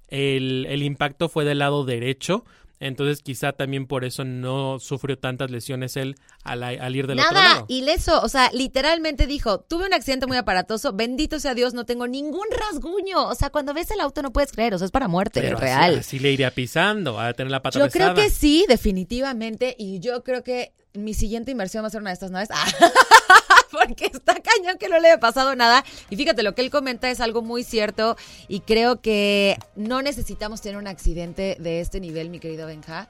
[0.09, 2.43] El, el impacto fue del lado derecho.
[2.85, 7.31] Entonces quizá también por eso no sufrió tantas lesiones él al, al ir del otro
[7.33, 7.65] Nada, lado.
[7.69, 8.21] ileso.
[8.21, 12.45] O sea, literalmente dijo, tuve un accidente muy aparatoso, bendito sea Dios, no tengo ningún
[12.51, 13.27] rasguño.
[13.27, 15.55] O sea, cuando ves el auto no puedes creer, o sea, es para muerte, Pero
[15.57, 15.99] así- real.
[15.99, 19.75] Así, le iría pisando, a tener la pata Yo creo que sí, definitivamente.
[19.79, 22.49] Y yo creo que mi siguiente inversión va a ser una de estas naves.
[22.51, 22.65] Ah,
[23.73, 25.83] Porque está cañón que no le haya pasado nada.
[26.09, 28.15] Y fíjate, lo que él comenta es algo muy cierto.
[28.47, 33.09] Y creo que no necesitamos tener un accidente de este nivel, mi querido Benja.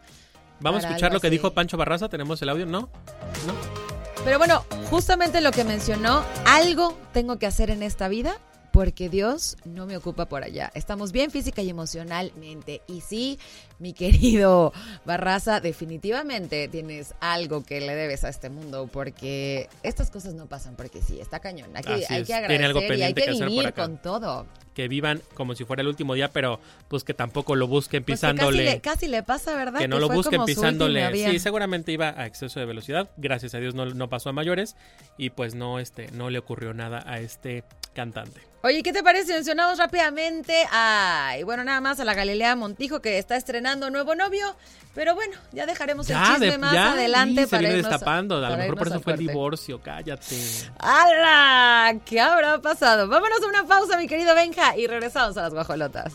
[0.59, 1.35] Vamos a escuchar lo que así.
[1.35, 2.07] dijo Pancho Barraza.
[2.07, 2.65] ¿Tenemos el audio?
[2.65, 2.81] ¿No?
[3.45, 3.83] ¿No?
[4.23, 8.39] Pero bueno, justamente lo que mencionó, algo tengo que hacer en esta vida
[8.71, 10.71] porque Dios no me ocupa por allá.
[10.73, 12.81] Estamos bien física y emocionalmente.
[12.87, 13.37] Y sí,
[13.83, 14.73] mi querido
[15.05, 20.75] Barraza, definitivamente tienes algo que le debes a este mundo porque estas cosas no pasan
[20.75, 21.75] porque sí, está cañón.
[21.75, 24.47] Aquí Así hay es, que tiene algo agradecer y hay que que vivir con todo.
[24.73, 28.21] Que vivan como si fuera el último día, pero pues que tampoco lo busquen Pues
[28.21, 28.63] que pisándole.
[28.63, 29.79] casi, le, casi le pasa, ¿verdad?
[29.79, 31.13] que no lo busquen pisándole.
[31.29, 33.09] Sí, seguramente iba a exceso de velocidad.
[33.17, 34.75] Gracias a Dios no, no pasó a mayores.
[35.17, 38.53] Y pues no, este, no le ocurrió nada a este cantante.
[38.65, 39.33] Oye, ¿qué te parece?
[39.33, 44.15] Mencionamos rápidamente a, y bueno, nada más a la Galilea Montijo que está estrenando nuevo
[44.15, 44.55] novio.
[44.95, 48.37] Pero bueno, ya dejaremos el chisme de- más ya, adelante para irnos- destapando.
[48.45, 49.81] A lo mejor por eso fue el divorcio.
[49.81, 50.37] Cállate.
[50.79, 51.99] ¡Hala!
[52.05, 53.07] ¿Qué habrá pasado?
[53.07, 56.13] Vámonos a una pausa, mi querido Benja, y regresamos a las guajolotas.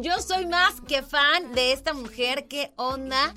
[0.00, 2.46] Yo soy más que fan de esta mujer.
[2.48, 3.34] ¿Qué onda?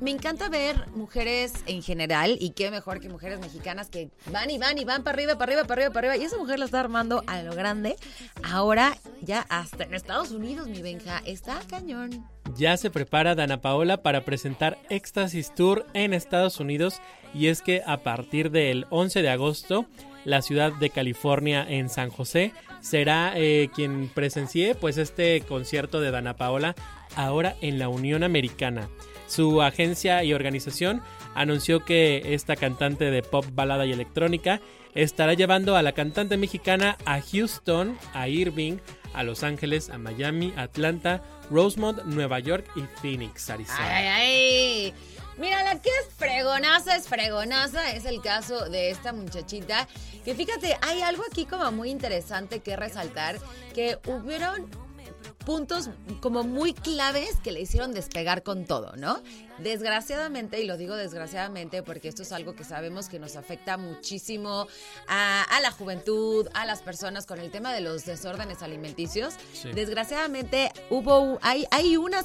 [0.00, 4.58] Me encanta ver mujeres en general y qué mejor que mujeres mexicanas que van y
[4.58, 6.22] van y van para arriba, para arriba, para arriba, para arriba.
[6.22, 7.96] Y esa mujer la está armando a lo grande.
[8.42, 11.20] Ahora ya hasta en Estados Unidos, mi Benja.
[11.26, 12.26] Está cañón.
[12.56, 17.00] Ya se prepara Dana Paola para presentar Éxtasis Tour en Estados Unidos
[17.34, 19.86] y es que a partir del 11 de agosto
[20.24, 22.52] la ciudad de California en San José
[22.84, 26.74] será eh, quien presencie pues este concierto de Dana Paola
[27.16, 28.88] ahora en la Unión Americana.
[29.26, 31.00] Su agencia y organización
[31.34, 34.60] anunció que esta cantante de pop, balada y electrónica
[34.94, 38.76] estará llevando a la cantante mexicana a Houston, a Irving,
[39.14, 43.96] a Los Ángeles, a Miami, Atlanta, Rosemont, Nueva York y Phoenix, Arizona.
[43.96, 44.94] Ay, ay.
[45.36, 49.88] Mira, la que es fregonaza, es fregonaza, es el caso de esta muchachita.
[50.24, 53.38] Que fíjate, hay algo aquí como muy interesante que resaltar,
[53.74, 54.70] que hubieron
[55.44, 59.20] puntos como muy claves que le hicieron despegar con todo, ¿no?
[59.58, 64.66] Desgraciadamente, y lo digo desgraciadamente porque esto es algo que sabemos que nos afecta muchísimo
[65.06, 69.34] a, a la juventud, a las personas con el tema de los desórdenes alimenticios.
[69.52, 69.70] Sí.
[69.72, 72.22] Desgraciadamente hubo, hay, hay una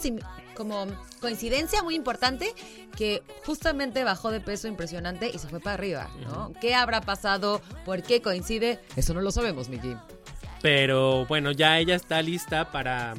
[0.56, 0.88] como
[1.22, 2.54] coincidencia muy importante
[2.98, 6.52] que justamente bajó de peso impresionante y se fue para arriba, ¿no?
[6.60, 7.62] ¿Qué habrá pasado?
[7.86, 8.80] ¿Por qué coincide?
[8.96, 9.96] Eso no lo sabemos, Miki.
[10.62, 13.14] Pero bueno, ya ella está lista para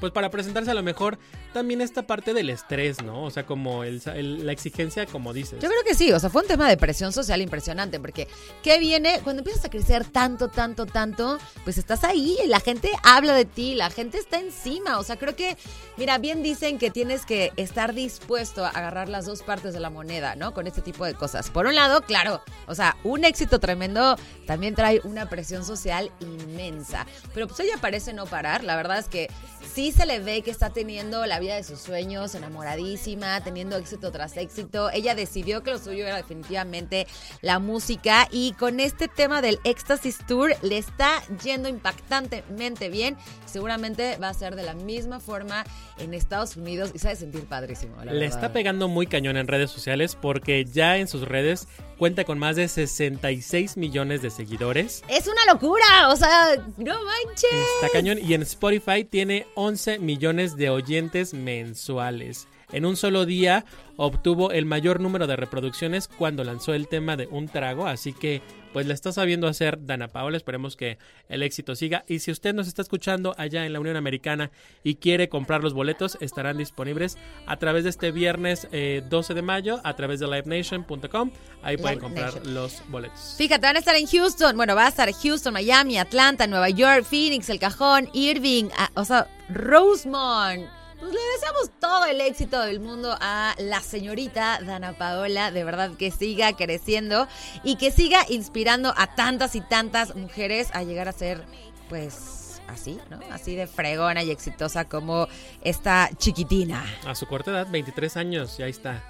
[0.00, 1.18] pues para presentarse a lo mejor
[1.52, 3.24] también esta parte del estrés, ¿no?
[3.24, 5.60] O sea, como la exigencia, como dices.
[5.60, 8.28] Yo creo que sí, o sea, fue un tema de presión social impresionante, porque
[8.62, 9.20] ¿qué viene?
[9.22, 13.44] Cuando empiezas a crecer tanto, tanto, tanto, pues estás ahí, y la gente habla de
[13.44, 15.56] ti, la gente está encima, o sea, creo que,
[15.96, 19.90] mira, bien dicen que tienes que estar dispuesto a agarrar las dos partes de la
[19.90, 20.54] moneda, ¿no?
[20.54, 21.50] Con este tipo de cosas.
[21.50, 27.06] Por un lado, claro, o sea, un éxito tremendo también trae una presión social inmensa,
[27.34, 29.28] pero pues ella parece no parar, la verdad es que
[29.74, 34.10] sí se le ve que está teniendo la vida de sus sueños, enamoradísima, teniendo éxito
[34.12, 34.90] tras éxito.
[34.90, 37.06] Ella decidió que lo suyo era definitivamente
[37.42, 43.16] la música y con este tema del Éxtasis Tour le está yendo impactantemente bien.
[43.46, 45.64] Seguramente va a ser de la misma forma
[45.98, 47.96] en Estados Unidos y se ha de sentir padrísimo.
[47.98, 48.36] la Le verdad.
[48.36, 52.56] está pegando muy cañón en redes sociales porque ya en sus redes cuenta con más
[52.56, 55.04] de 66 millones de seguidores.
[55.08, 57.52] Es una locura, o sea, no manches.
[57.80, 58.18] Está cañón.
[58.18, 62.48] Y en Spotify tiene 11 millones de oyentes mensuales.
[62.72, 63.66] En un solo día
[63.96, 67.86] obtuvo el mayor número de reproducciones cuando lanzó el tema de Un Trago.
[67.86, 68.40] Así que,
[68.72, 70.38] pues la está sabiendo hacer Dana Paola.
[70.38, 70.96] Esperemos que
[71.28, 72.04] el éxito siga.
[72.08, 74.50] Y si usted nos está escuchando allá en la Unión Americana
[74.82, 79.42] y quiere comprar los boletos, estarán disponibles a través de este viernes eh, 12 de
[79.42, 81.30] mayo a través de livenation.com.
[81.62, 82.54] Ahí pueden Live comprar Nation.
[82.54, 83.34] los boletos.
[83.36, 84.56] Fíjate, van a estar en Houston.
[84.56, 89.04] Bueno, va a estar Houston, Miami, Atlanta, Nueva York, Phoenix, El Cajón, Irving, ah, o
[89.04, 90.81] sea, Rosemont.
[91.02, 95.96] Pues le deseamos todo el éxito del mundo a la señorita Dana Paola, de verdad
[95.96, 97.26] que siga creciendo
[97.64, 101.42] y que siga inspirando a tantas y tantas mujeres a llegar a ser,
[101.88, 103.18] pues, así, ¿no?
[103.32, 105.26] Así de fregona y exitosa como
[105.62, 106.84] esta chiquitina.
[107.04, 109.02] A su corta edad, 23 años, ya está.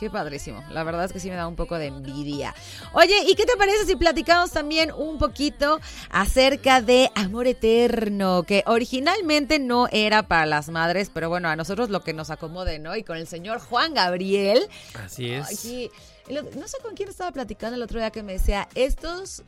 [0.00, 0.64] Qué padrísimo.
[0.70, 2.54] La verdad es que sí me da un poco de envidia.
[2.94, 8.44] Oye, ¿y qué te parece si platicamos también un poquito acerca de Amor Eterno?
[8.44, 12.78] Que originalmente no era para las madres, pero bueno, a nosotros lo que nos acomode,
[12.78, 12.96] ¿no?
[12.96, 14.70] Y con el señor Juan Gabriel.
[15.04, 15.90] Así es.
[16.30, 19.42] No sé con quién estaba platicando el otro día que me decía, estos...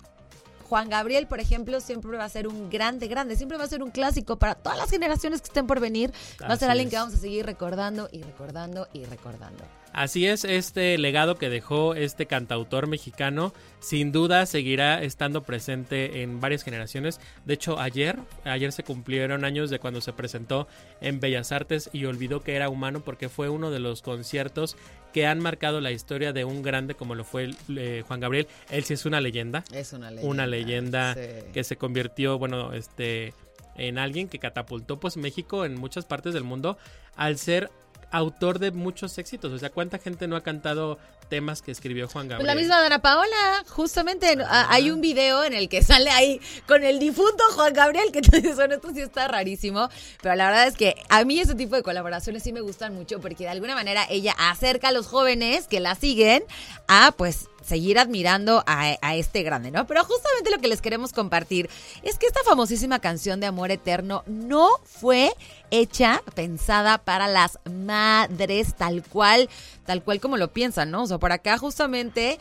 [0.68, 3.82] Juan Gabriel, por ejemplo, siempre va a ser un grande, grande, siempre va a ser
[3.82, 6.12] un clásico para todas las generaciones que estén por venir.
[6.42, 9.64] Va a ser alguien que vamos a seguir recordando y recordando y recordando.
[9.92, 16.40] Así es, este legado que dejó este cantautor mexicano, sin duda seguirá estando presente en
[16.40, 17.20] varias generaciones.
[17.44, 20.66] De hecho, ayer, ayer se cumplieron años de cuando se presentó
[21.00, 24.76] en Bellas Artes y olvidó que era humano porque fue uno de los conciertos
[25.12, 28.48] que han marcado la historia de un grande como lo fue eh, Juan Gabriel.
[28.70, 30.30] Él sí es una leyenda, Es una leyenda.
[30.30, 31.20] una leyenda sí.
[31.52, 33.34] que se convirtió, bueno, este,
[33.76, 36.78] en alguien que catapultó pues México en muchas partes del mundo
[37.14, 37.70] al ser
[38.12, 39.52] autor de muchos éxitos.
[39.52, 40.98] O sea, ¿cuánta gente no ha cantado
[41.28, 42.46] temas que escribió Juan Pues Gabriel?
[42.46, 46.98] la misma Dana Paola, justamente hay un video en el que sale ahí con el
[46.98, 49.88] difunto Juan Gabriel, que tú dices, bueno, esto sí está rarísimo,
[50.20, 53.20] pero la verdad es que a mí ese tipo de colaboraciones sí me gustan mucho
[53.20, 56.44] porque de alguna manera ella acerca a los jóvenes que la siguen
[56.88, 59.86] a pues seguir admirando a, a este grande, ¿no?
[59.86, 61.68] Pero justamente lo que les queremos compartir
[62.02, 65.32] es que esta famosísima canción de Amor Eterno no fue
[65.70, 69.48] hecha, pensada para las madres, tal cual,
[69.86, 71.02] tal cual como lo piensan, ¿no?
[71.02, 72.38] O sea, por acá justamente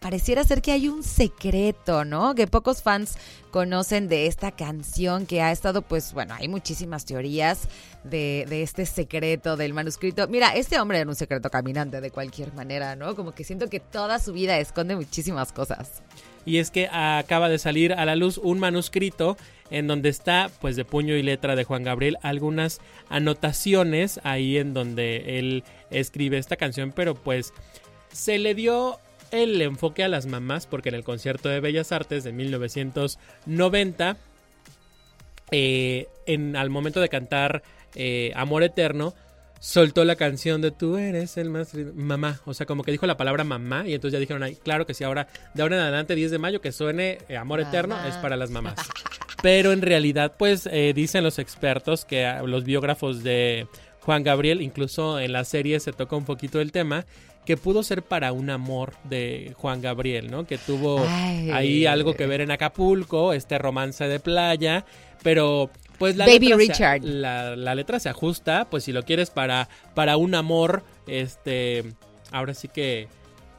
[0.00, 2.34] pareciera ser que hay un secreto, ¿no?
[2.34, 3.16] Que pocos fans
[3.50, 7.68] conocen de esta canción que ha estado, pues, bueno, hay muchísimas teorías
[8.04, 10.28] de, este secreto del manuscrito.
[10.28, 13.16] Mira, este hombre era un secreto caminante de cualquier manera, ¿no?
[13.16, 16.02] Como que siento que toda su vida esconde muchísimas cosas.
[16.44, 19.36] Y es que acaba de salir a la luz un manuscrito
[19.70, 24.72] en donde está, pues de puño y letra de Juan Gabriel, algunas anotaciones ahí en
[24.72, 27.52] donde él escribe esta canción, pero pues
[28.12, 29.00] se le dio
[29.30, 34.16] el enfoque a las mamás porque en el concierto de Bellas Artes de 1990,
[35.50, 37.62] eh, en, al momento de cantar
[37.94, 39.14] eh, Amor Eterno,
[39.60, 41.74] soltó la canción de Tú eres el más...
[41.74, 44.86] Mamá, o sea, como que dijo la palabra mamá y entonces ya dijeron ahí, claro
[44.86, 47.70] que sí, ahora de ahora en adelante 10 de mayo que suene eh, Amor Mamá.
[47.70, 48.76] Eterno es para las mamás.
[49.42, 53.68] Pero en realidad, pues dicen los expertos que ah, los biógrafos de
[54.00, 57.04] Juan Gabriel, incluso en la serie se toca un poquito el tema,
[57.46, 60.46] que pudo ser para un amor de Juan Gabriel, ¿no?
[60.46, 61.50] Que tuvo Ay.
[61.52, 64.84] ahí algo que ver en Acapulco, este romance de playa,
[65.22, 67.04] pero pues la Baby letra se- Richard.
[67.04, 71.84] la, la letra se ajusta, pues si lo quieres para para un amor, este,
[72.32, 73.08] ahora sí que,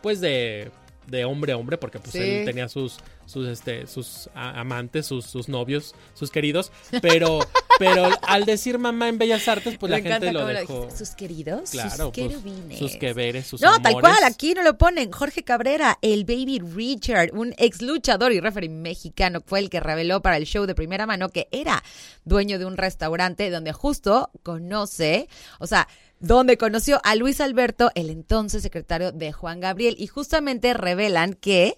[0.04, 0.70] pues de
[1.08, 2.20] de hombre a hombre, porque pues Sí.
[2.20, 2.98] él tenía sus
[3.28, 7.40] sus este sus amantes, sus, sus novios, sus queridos, pero
[7.80, 10.90] pero al decir mamá en Bellas Artes, pues Me la gente lo dejó.
[10.96, 12.80] Sus queridos, Claro, sus pues, querubines.
[12.80, 15.12] sus que veres, sus No, tal cual, aquí no lo ponen.
[15.12, 20.22] Jorge Cabrera, el Baby Richard, un ex luchador y referee mexicano, fue el que reveló
[20.22, 21.84] para el show de primera mano que era
[22.26, 25.88] dueño de un restaurante donde justo conoce, o sea,
[26.20, 31.78] donde conoció a Luis Alberto, el entonces secretario de Juan Gabriel, y justamente revelan que,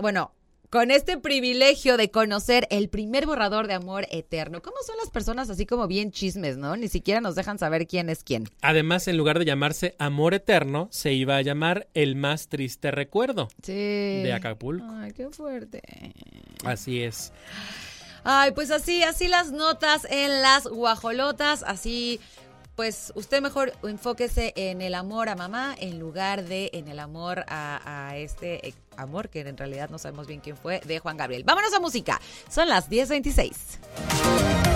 [0.00, 0.32] bueno,
[0.70, 4.60] con este privilegio de conocer el primer borrador de amor eterno.
[4.60, 6.76] ¿Cómo son las personas así como bien chismes, no?
[6.76, 8.48] Ni siquiera nos dejan saber quién es quién.
[8.60, 13.48] Además, en lugar de llamarse Amor Eterno, se iba a llamar El más triste recuerdo.
[13.62, 13.72] Sí.
[13.72, 14.86] De Acapulco.
[14.90, 15.82] Ay, qué fuerte.
[16.64, 17.32] Así es.
[18.24, 22.20] Ay, pues así, así las notas en las guajolotas, así
[22.78, 27.44] pues usted mejor enfóquese en el amor a mamá en lugar de en el amor
[27.48, 31.42] a, este eh, amor que en realidad no sabemos bien quién fue de Juan Gabriel.
[31.42, 32.20] Vámonos a música.
[32.48, 34.67] Son las 10.26.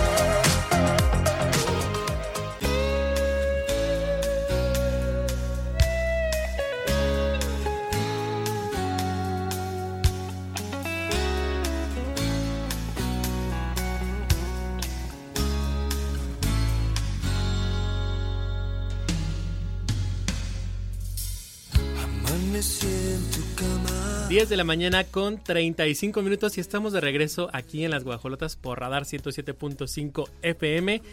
[24.33, 28.55] 10 de la mañana con 35 minutos y estamos de regreso aquí en las Guajolotas
[28.55, 31.03] por Radar 107.5 FM.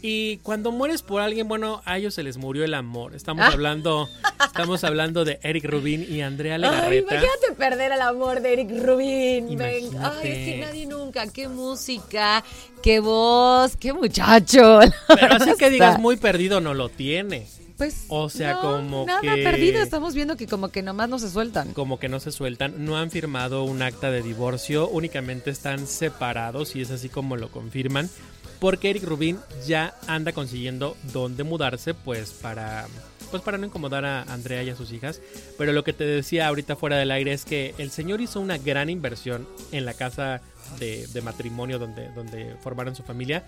[0.00, 3.16] Y cuando mueres por alguien, bueno, a ellos se les murió el amor.
[3.16, 3.48] Estamos Ah.
[3.52, 4.08] hablando,
[4.46, 7.14] estamos hablando de Eric Rubin y Andrea Ay, Legarreta.
[7.16, 9.60] imagínate perder el amor de Eric Rubin.
[9.60, 9.86] Ay,
[10.22, 11.26] es que nadie nunca.
[11.32, 12.44] Qué música,
[12.80, 14.78] qué voz, qué muchacho.
[15.08, 17.44] Pero así que digas muy perdido no lo tiene.
[17.78, 19.80] Pues, O sea, no, como nada que- perdido.
[19.80, 21.72] Estamos viendo que como que nomás no se sueltan.
[21.72, 26.74] Como que no se sueltan, no han firmado un acta de divorcio, únicamente están separados
[26.76, 28.10] y es así como lo confirman.
[28.58, 32.88] Porque Eric Rubin ya anda consiguiendo dónde mudarse, pues para,
[33.30, 35.20] pues para no incomodar a Andrea y a sus hijas.
[35.56, 38.58] Pero lo que te decía ahorita fuera del aire es que el señor hizo una
[38.58, 40.40] gran inversión en la casa
[40.80, 43.44] de, de matrimonio donde, donde formaron su familia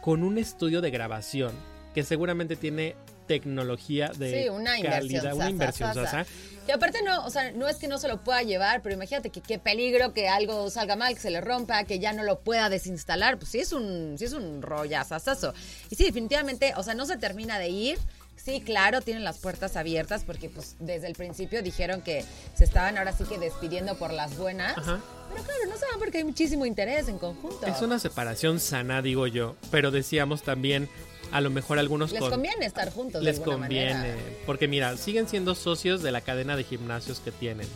[0.00, 1.50] con un estudio de grabación
[1.92, 2.94] que seguramente tiene
[3.40, 6.10] tecnología de Sí, una inversión calidad, sasa, una inversión sasa.
[6.24, 6.26] sasa.
[6.68, 9.30] Y aparte no, o sea, no es que no se lo pueda llevar, pero imagínate
[9.30, 12.38] que qué peligro que algo salga mal, que se le rompa, que ya no lo
[12.40, 13.38] pueda desinstalar.
[13.38, 15.54] Pues sí es un, sí es un rollazazazo.
[15.90, 17.98] Y sí, definitivamente, o sea, no se termina de ir.
[18.36, 22.24] Sí, claro, tienen las puertas abiertas porque pues desde el principio dijeron que
[22.56, 24.76] se estaban ahora sí que despidiendo por las buenas.
[24.78, 25.00] Ajá.
[25.32, 27.66] Pero claro, no se van porque hay muchísimo interés en conjunto.
[27.66, 30.88] Es una separación sana, digo yo, pero decíamos también,
[31.32, 34.16] a lo mejor algunos Les con- conviene estar juntos de les alguna conviene, manera.
[34.46, 37.66] porque mira, siguen siendo socios de la cadena de gimnasios que tienen,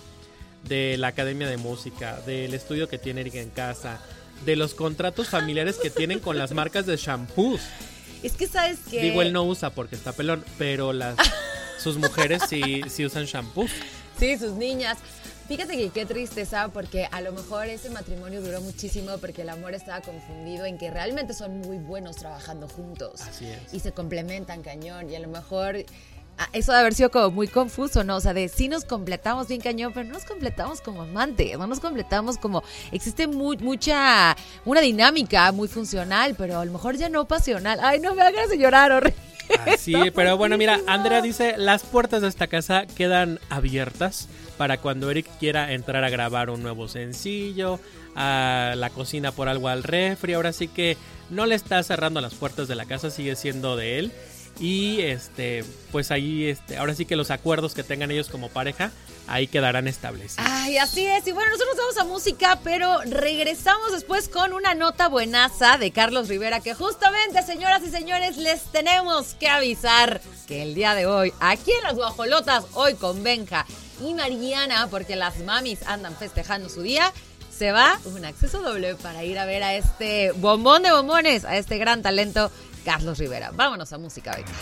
[0.65, 4.01] de la academia de música, del estudio que tiene en casa,
[4.45, 7.61] de los contratos familiares que tienen con las marcas de shampoos.
[8.23, 11.17] Es que sabes que Digo, él no usa porque está pelón, pero las
[11.79, 13.71] sus mujeres sí, sí usan shampoos.
[14.19, 14.99] Sí, sus niñas.
[15.49, 19.75] Fíjate que qué tristeza, porque a lo mejor ese matrimonio duró muchísimo porque el amor
[19.75, 23.21] estaba confundido en que realmente son muy buenos trabajando juntos.
[23.21, 23.73] Así es.
[23.73, 25.09] Y se complementan cañón.
[25.09, 25.77] Y a lo mejor
[26.39, 28.17] ah, eso de haber sido como muy confuso, ¿no?
[28.17, 31.69] O sea, de sí nos completamos bien cañón, pero no nos completamos como amantes, no
[31.69, 32.65] nos completamos como.
[32.91, 34.37] Existe muy, mucha.
[34.65, 37.79] Una dinámica muy funcional, pero a lo mejor ya no pasional.
[37.83, 39.21] Ay, no me hagas llorar, horrible.
[39.73, 45.11] Así, pero bueno, mira, Andrea dice, las puertas de esta casa quedan abiertas para cuando
[45.11, 47.81] Eric quiera entrar a grabar un nuevo sencillo,
[48.15, 50.97] a la cocina por algo al refri, ahora sí que
[51.31, 54.13] no le está cerrando las puertas de la casa, sigue siendo de él.
[54.59, 58.91] Y este, pues ahí, este, ahora sí que los acuerdos que tengan ellos como pareja,
[59.27, 60.47] ahí quedarán establecidos.
[60.51, 61.27] Ay, así es.
[61.27, 66.29] Y bueno, nosotros vamos a música, pero regresamos después con una nota buenaza de Carlos
[66.29, 71.35] Rivera, que justamente, señoras y señores, les tenemos que avisar que el día de hoy,
[71.41, 73.67] aquí en las Guajolotas, hoy con Benja
[74.01, 77.13] y Mariana, porque las mamis andan festejando su día,
[77.51, 81.57] se va un acceso doble para ir a ver a este bombón de bombones, a
[81.57, 82.51] este gran talento,
[82.85, 83.51] Carlos Rivera.
[83.53, 84.53] Vámonos a música, Benja.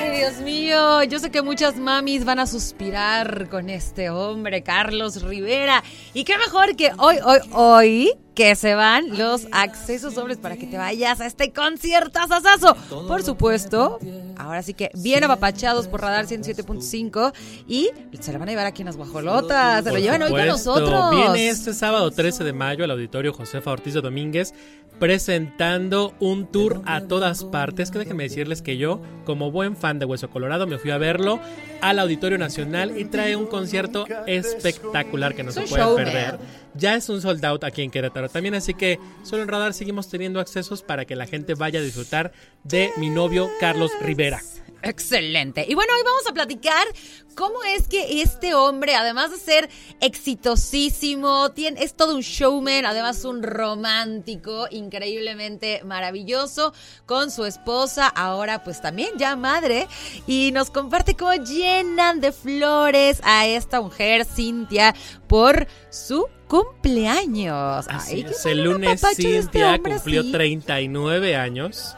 [0.00, 5.22] Ay, Dios mío, yo sé que muchas mamis van a suspirar con este hombre, Carlos
[5.24, 5.82] Rivera.
[6.14, 10.68] Y qué mejor que hoy, hoy, hoy, que se van los accesos dobles para que
[10.68, 12.76] te vayas a este concierto asasazo.
[13.08, 13.98] Por supuesto,
[14.36, 17.32] ahora sí que bien apapachados por Radar 107.5
[17.66, 19.82] y se lo van a llevar aquí en las guajolotas.
[19.82, 21.10] Se lo llevan hoy con nosotros.
[21.10, 24.54] Viene este sábado 13 de mayo al auditorio Josefa Ortiz de Domínguez
[24.98, 27.90] presentando un tour a todas partes.
[27.90, 31.40] Que déjenme decirles que yo, como buen fan de Hueso Colorado, me fui a verlo
[31.80, 36.38] al Auditorio Nacional y trae un concierto espectacular que no se puede perder.
[36.74, 40.08] Ya es un sold out aquí en Querétaro también, así que solo en Radar seguimos
[40.08, 42.32] teniendo accesos para que la gente vaya a disfrutar
[42.64, 44.40] de mi novio Carlos Rivera.
[44.82, 45.64] Excelente.
[45.68, 46.86] Y bueno, hoy vamos a platicar
[47.34, 49.68] cómo es que este hombre, además de ser
[50.00, 56.72] exitosísimo, tiene, es todo un showman, además un romántico, increíblemente maravilloso,
[57.06, 59.88] con su esposa, ahora pues también ya madre,
[60.28, 64.94] y nos comparte cómo llenan de flores a esta mujer, Cintia,
[65.26, 67.86] por su cumpleaños.
[67.88, 70.32] Así Ay, es, el lunes este Cintia hombre cumplió así.
[70.32, 71.96] 39 años.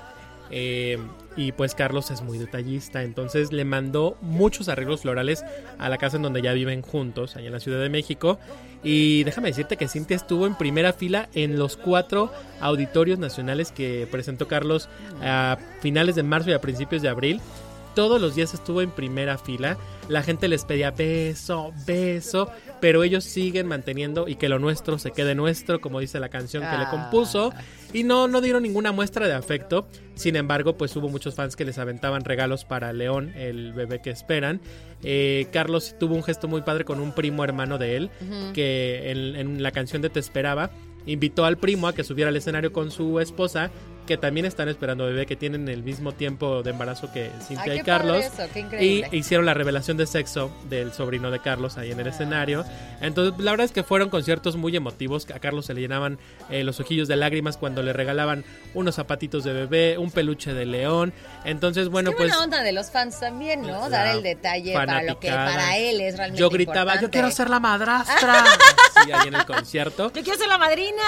[0.50, 0.98] eh,
[1.36, 5.44] y pues Carlos es muy detallista, entonces le mandó muchos arreglos florales
[5.78, 8.38] a la casa en donde ya viven juntos, allá en la Ciudad de México.
[8.82, 14.08] Y déjame decirte que Cintia estuvo en primera fila en los cuatro auditorios nacionales que
[14.10, 14.88] presentó Carlos
[15.22, 17.40] a finales de marzo y a principios de abril.
[17.94, 19.76] Todos los días estuvo en primera fila.
[20.08, 25.12] la gente les pedía beso, beso, pero ellos siguen manteniendo y que lo nuestro se
[25.12, 26.90] quede nuestro, como dice la canción que le Ah.
[26.90, 27.52] compuso,
[27.92, 29.86] y no, no dieron ninguna muestra de afecto.
[30.16, 34.10] Sin embargo, pues hubo muchos fans que les aventaban regalos para León, el bebé que
[34.10, 34.60] esperan.
[35.04, 38.10] Eh, Carlos tuvo un gesto muy padre con un primo hermano de él,
[38.52, 40.70] que en, en la canción de Te Esperaba,
[41.06, 43.70] invitó al primo a que subiera al escenario con su esposa,
[44.06, 47.78] que también están esperando bebé, que tienen el mismo tiempo de embarazo que Cintia Ay,
[47.80, 48.24] y Carlos.
[48.24, 52.06] eso, qué Y hicieron la revelación de sexo del sobrino de Carlos ahí en el
[52.06, 52.64] escenario.
[53.00, 55.26] Entonces, la verdad es que fueron conciertos muy emotivos.
[55.34, 56.18] A Carlos se le llenaban
[56.50, 58.44] eh, los ojillos de lágrimas cuando le regalaban
[58.74, 61.12] unos zapatitos de bebé, un peluche de león.
[61.44, 63.88] Entonces, bueno, Qué pues buena onda de los fans también, ¿no?
[63.88, 67.50] Dar el detalle para lo que para él es realmente yo gritaba, yo quiero ser
[67.50, 68.44] la madrastra.
[69.04, 70.12] sí, ahí en el concierto.
[70.12, 71.02] Yo quiero ser la madrina.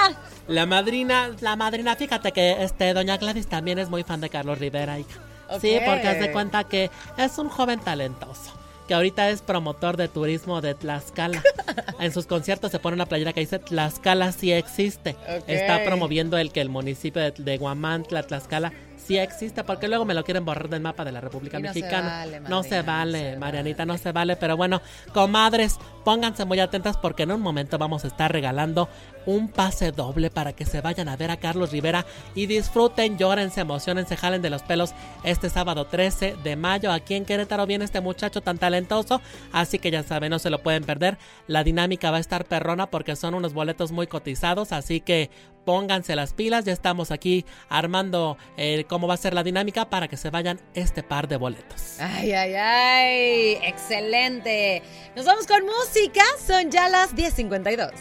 [0.48, 4.58] La madrina, La madrina, fíjate que este doña Gladys también es muy fan de Carlos
[4.58, 5.20] Rivera, hija.
[5.60, 8.52] Sí, porque haz de cuenta que es un joven talentoso.
[8.88, 11.42] Que ahorita es promotor de turismo de Tlaxcala.
[12.00, 15.16] en sus conciertos se pone una playera que dice Tlaxcala sí existe.
[15.46, 18.72] Está promoviendo el que el municipio de, de Guamantla, Tlaxcala,
[19.04, 19.64] sí existe.
[19.64, 22.08] Porque luego me lo quieren borrar del mapa de la República Y no se Mexicana.
[22.08, 24.36] vale, no se no vale, se Marianita, no se vale.
[24.36, 24.80] Pero bueno,
[25.12, 28.88] comadres, pónganse muy atentas porque en un momento vamos a estar regalando
[29.26, 33.60] un pase doble para que se vayan a ver a Carlos Rivera y disfruten, llórense,
[33.60, 34.94] emocionense, jalen de los pelos
[35.24, 36.90] este sábado 13 de mayo.
[36.92, 39.20] Aquí en Querétaro viene este muchacho tan talentoso,
[39.52, 41.18] así que ya saben, no se lo pueden perder.
[41.46, 45.30] La dinámica va a estar perrona porque son unos boletos muy cotizados, así que
[45.64, 46.64] pónganse las pilas.
[46.64, 50.60] Ya estamos aquí armando eh, cómo va a ser la dinámica para que se vayan
[50.74, 51.98] este par de boletos.
[51.98, 53.58] Ay, ay, ay.
[53.62, 54.82] Excelente.
[55.16, 56.22] Nos vamos con música.
[56.44, 57.92] Son ya las 10.52.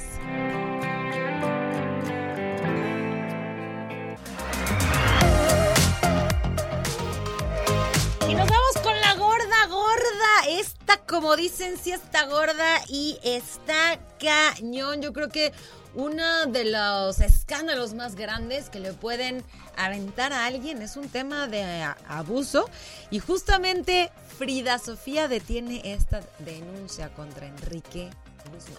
[8.28, 10.60] Y nos vamos con la gorda, gorda.
[10.60, 15.02] Esta, como dicen, sí está gorda y está cañón.
[15.02, 15.52] Yo creo que
[15.94, 19.44] uno de los escándalos más grandes que le pueden
[19.78, 22.70] aventar a alguien es un tema de abuso.
[23.10, 28.10] Y justamente Frida Sofía detiene esta denuncia contra Enrique
[28.52, 28.78] Guzmán.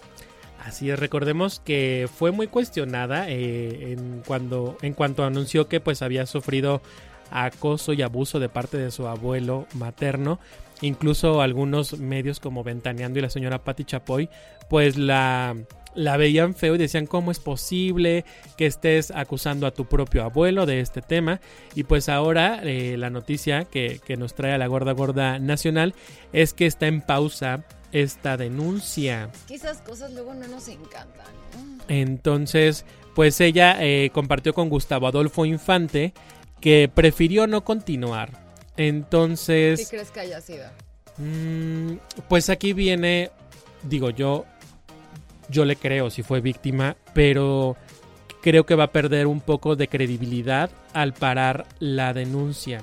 [0.65, 6.01] Así es, recordemos que fue muy cuestionada eh, en, cuando, en cuanto anunció que pues
[6.01, 6.81] había sufrido
[7.31, 10.39] acoso y abuso de parte de su abuelo materno.
[10.81, 14.29] Incluso algunos medios como Ventaneando y la señora Patti Chapoy
[14.69, 15.55] pues la,
[15.95, 18.25] la veían feo y decían cómo es posible
[18.57, 21.39] que estés acusando a tu propio abuelo de este tema.
[21.75, 25.93] Y pues ahora eh, la noticia que, que nos trae a la gorda gorda nacional
[26.31, 29.29] es que está en pausa esta denuncia.
[29.33, 31.25] Es que esas cosas luego no nos encantan.
[31.55, 31.83] ¿no?
[31.87, 32.85] Entonces,
[33.15, 36.13] pues ella eh, compartió con Gustavo Adolfo Infante
[36.59, 38.31] que prefirió no continuar.
[38.75, 40.65] ¿Qué Entonces, crees que haya sido?
[41.17, 43.29] mm, pues aquí viene,
[43.83, 44.45] digo yo,
[45.49, 47.75] yo le creo si fue víctima, pero
[48.41, 52.81] creo que va a perder un poco de credibilidad al parar la denuncia.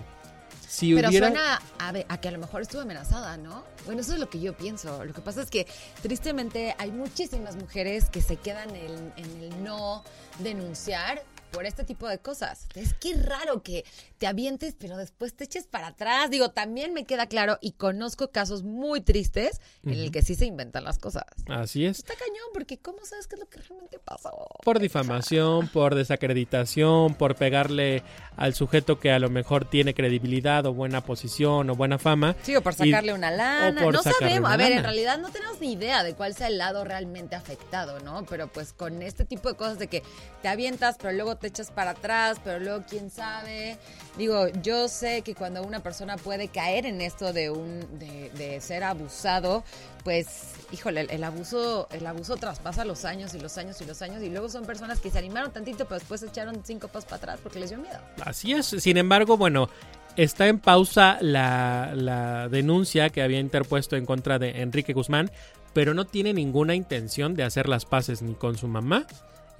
[0.66, 1.28] Si Pero hubiera...
[1.28, 3.64] suena a, a que a lo mejor estuvo amenazada, ¿no?
[3.86, 5.04] Bueno, eso es lo que yo pienso.
[5.04, 5.66] Lo que pasa es que
[6.00, 10.04] tristemente hay muchísimas mujeres que se quedan en, en el no
[10.38, 12.66] denunciar por este tipo de cosas.
[12.74, 13.84] Es que raro que
[14.18, 16.30] te avientes, pero después te eches para atrás.
[16.30, 20.46] Digo, también me queda claro y conozco casos muy tristes en el que sí se
[20.46, 21.24] inventan las cosas.
[21.48, 21.98] Así es.
[21.98, 24.30] Está cañón, porque ¿cómo sabes qué es lo que realmente pasó?
[24.62, 28.02] Por difamación, por desacreditación, por pegarle
[28.36, 32.36] al sujeto que a lo mejor tiene credibilidad o buena posición o buena fama.
[32.42, 33.80] Sí, o por Y- sacarle una lana.
[33.82, 34.50] no sabemos.
[34.50, 38.00] A ver, en realidad no tenemos ni idea de cuál sea el lado realmente afectado,
[38.00, 38.24] ¿no?
[38.26, 40.02] Pero pues con este tipo de cosas de que
[40.42, 43.78] te avientas, pero luego te echas para atrás, pero luego quién sabe.
[44.18, 48.84] Digo, yo sé que cuando una persona puede caer en esto de un de, ser
[48.84, 49.64] abusado,
[50.04, 54.02] pues, híjole, el, el abuso el abuso traspasa los años y los años y los
[54.02, 57.16] años y luego son personas que se animaron tantito, pero después echaron cinco pasos para
[57.16, 57.98] atrás porque les dio miedo.
[58.24, 58.66] Así es.
[58.66, 59.70] Sin embargo, bueno,
[60.16, 65.30] está en pausa la, la denuncia que había interpuesto en contra de Enrique Guzmán,
[65.72, 69.06] pero no tiene ninguna intención de hacer las paces ni con su mamá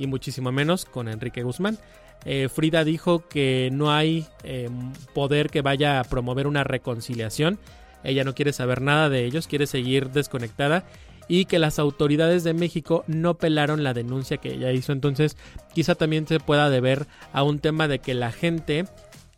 [0.01, 1.78] y muchísimo menos con Enrique Guzmán.
[2.24, 4.68] Eh, Frida dijo que no hay eh,
[5.14, 7.59] poder que vaya a promover una reconciliación.
[8.03, 10.84] Ella no quiere saber nada de ellos, quiere seguir desconectada
[11.28, 14.92] y que las autoridades de México no pelaron la denuncia que ella hizo.
[14.92, 15.36] Entonces,
[15.74, 18.86] quizá también se pueda deber a un tema de que la gente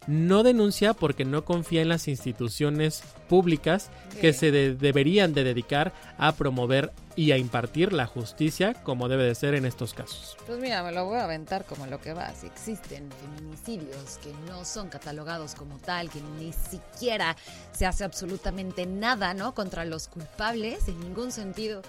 [0.07, 3.91] no denuncia porque no confía en las instituciones públicas
[4.21, 9.25] que se de- deberían de dedicar a promover y a impartir la justicia como debe
[9.25, 10.37] de ser en estos casos.
[10.47, 12.33] Pues mira, me lo voy a aventar como lo que va.
[12.35, 17.37] Si existen feminicidios que no son catalogados como tal, que ni siquiera
[17.73, 19.55] se hace absolutamente nada, ¿no?
[19.55, 21.83] Contra los culpables, en ningún sentido.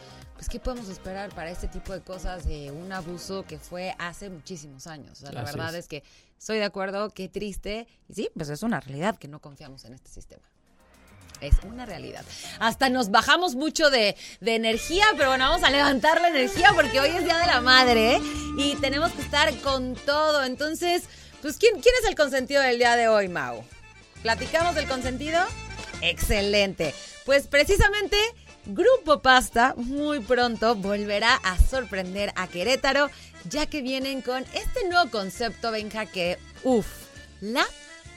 [0.43, 4.29] Pues, ¿qué podemos esperar para este tipo de cosas de un abuso que fue hace
[4.29, 5.11] muchísimos años?
[5.19, 5.85] O sea, la Así verdad es.
[5.85, 6.03] es que
[6.37, 7.87] estoy de acuerdo, qué triste.
[8.09, 10.43] Y sí, pues es una realidad que no confiamos en este sistema.
[11.39, 12.25] Es una realidad.
[12.59, 16.99] Hasta nos bajamos mucho de, de energía, pero bueno, vamos a levantar la energía porque
[16.99, 18.21] hoy es Día de la Madre ¿eh?
[18.57, 20.43] y tenemos que estar con todo.
[20.43, 21.03] Entonces,
[21.41, 23.63] pues, ¿quién, quién es el consentido del día de hoy, Mau?
[24.23, 25.41] ¿Platicamos del consentido?
[26.01, 26.93] Excelente.
[27.23, 28.17] Pues precisamente,
[28.65, 33.09] Grupo Pasta muy pronto volverá a sorprender a Querétaro,
[33.49, 36.87] ya que vienen con este nuevo concepto, Benja, que, uff,
[37.41, 37.65] la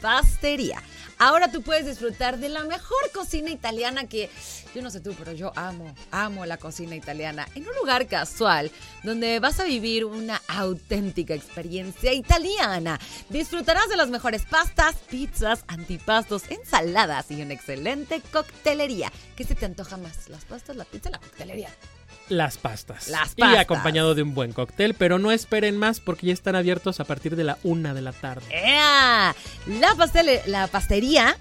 [0.00, 0.80] pastería.
[1.18, 4.30] Ahora tú puedes disfrutar de la mejor cocina italiana que
[4.74, 8.70] yo no sé tú, pero yo amo, amo la cocina italiana en un lugar casual
[9.02, 13.00] donde vas a vivir una auténtica experiencia italiana.
[13.30, 19.10] Disfrutarás de las mejores pastas, pizzas, antipastos, ensaladas y una excelente coctelería.
[19.34, 20.28] ¿Qué se te antoja más?
[20.28, 21.70] ¿Las pastas, la pizza la coctelería?
[22.28, 23.08] Las pastas.
[23.08, 23.60] Las Y pastas.
[23.60, 27.36] acompañado de un buen cóctel, pero no esperen más porque ya están abiertos a partir
[27.36, 28.44] de la una de la tarde.
[28.50, 29.34] ¡Ea!
[29.66, 31.36] La, pastel- la pastería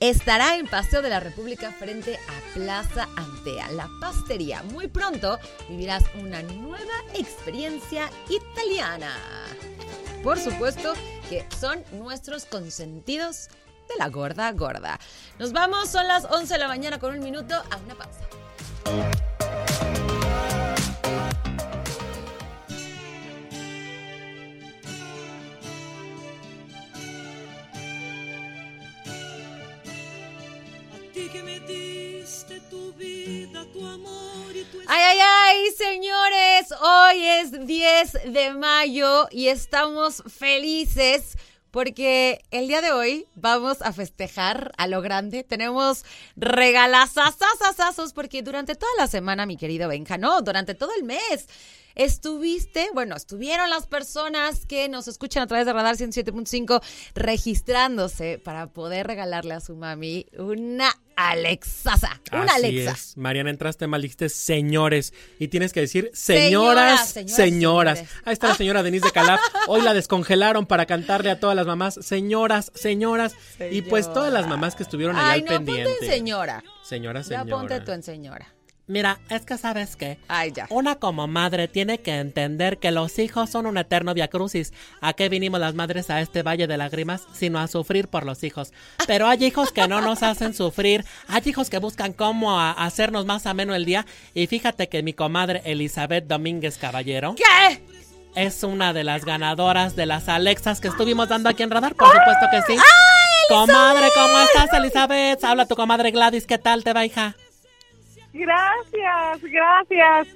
[0.00, 3.70] estará en Paseo de la República frente a Plaza Antea.
[3.72, 4.62] La pastería.
[4.64, 9.14] Muy pronto vivirás una nueva experiencia italiana.
[10.24, 10.94] Por supuesto
[11.30, 13.48] que son nuestros consentidos
[13.88, 14.98] de la gorda gorda.
[15.38, 18.20] Nos vamos, son las 11 de la mañana con un minuto a una pausa.
[34.88, 41.38] Ay, ay, ay, señores, hoy es 10 de mayo y estamos felices
[41.70, 45.44] porque el día de hoy vamos a festejar a lo grande.
[45.44, 46.04] Tenemos
[46.34, 51.48] regalazazazazazos porque durante toda la semana, mi querido Benja, no, durante todo el mes.
[51.94, 56.82] Estuviste, bueno, estuvieron las personas que nos escuchan a través de Radar 107.5
[57.14, 62.90] registrándose para poder regalarle a su mami una Alexasa, una Así Alexa.
[62.92, 63.16] es.
[63.16, 65.12] Mariana, entraste mal, dijiste señores.
[65.38, 68.04] Y tienes que decir Señoras, señoras, señoras.
[68.24, 69.40] Ahí está la señora Denise de Calaf.
[69.68, 73.36] Hoy la descongelaron para cantarle a todas las mamás, señoras, señoras.
[73.70, 75.90] Y pues todas las mamás que estuvieron allá Ay, al no, pendiente.
[75.90, 76.64] ponte en señora.
[76.82, 77.56] Señora, Ya señora.
[77.56, 78.53] ponte tú en señora.
[78.86, 80.18] Mira, es que sabes qué.
[80.28, 80.66] Ay, ya.
[80.68, 84.74] Una como madre tiene que entender que los hijos son un eterno viacrucis.
[85.00, 87.22] ¿A qué vinimos las madres a este valle de lágrimas?
[87.32, 88.74] Sino a sufrir por los hijos.
[89.06, 91.04] Pero hay hijos que no nos hacen sufrir.
[91.28, 94.04] Hay hijos que buscan cómo hacernos más ameno el día.
[94.34, 97.82] Y fíjate que mi comadre Elizabeth Domínguez Caballero ¿Qué?
[98.34, 101.94] es una de las ganadoras de las Alexas que estuvimos dando aquí en Radar.
[101.94, 102.78] Por supuesto que sí.
[103.48, 105.42] Comadre, ¿cómo estás, Elizabeth?
[105.42, 106.46] Habla tu comadre Gladys.
[106.46, 107.34] ¿Qué tal te va, hija?
[108.34, 110.28] Gracias, gracias.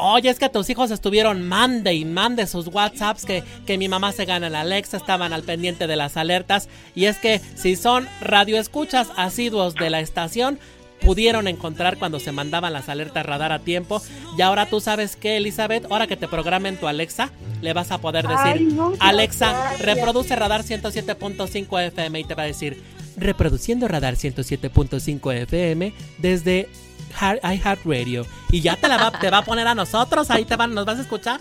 [0.00, 4.12] Oye, es que tus hijos estuvieron mande y mande sus WhatsApps que, que mi mamá
[4.12, 6.68] se gana la Alexa, estaban al pendiente de las alertas.
[6.94, 10.60] Y es que si son radioescuchas asiduos de la estación,
[11.00, 14.00] pudieron encontrar cuando se mandaban las alertas radar a tiempo.
[14.36, 17.30] Y ahora tú sabes que, Elizabeth, ahora que te programen tu Alexa,
[17.60, 19.80] le vas a poder decir, Ay, muchas Alexa, gracias.
[19.80, 22.82] reproduce radar 107.5 FM y te va a decir,
[23.16, 26.68] reproduciendo radar 107.5 FM desde
[27.10, 28.26] iHeartRadio.
[28.50, 30.84] Y ya te, la va, te va a poner a nosotros, ahí te van, nos
[30.84, 31.40] vas a escuchar.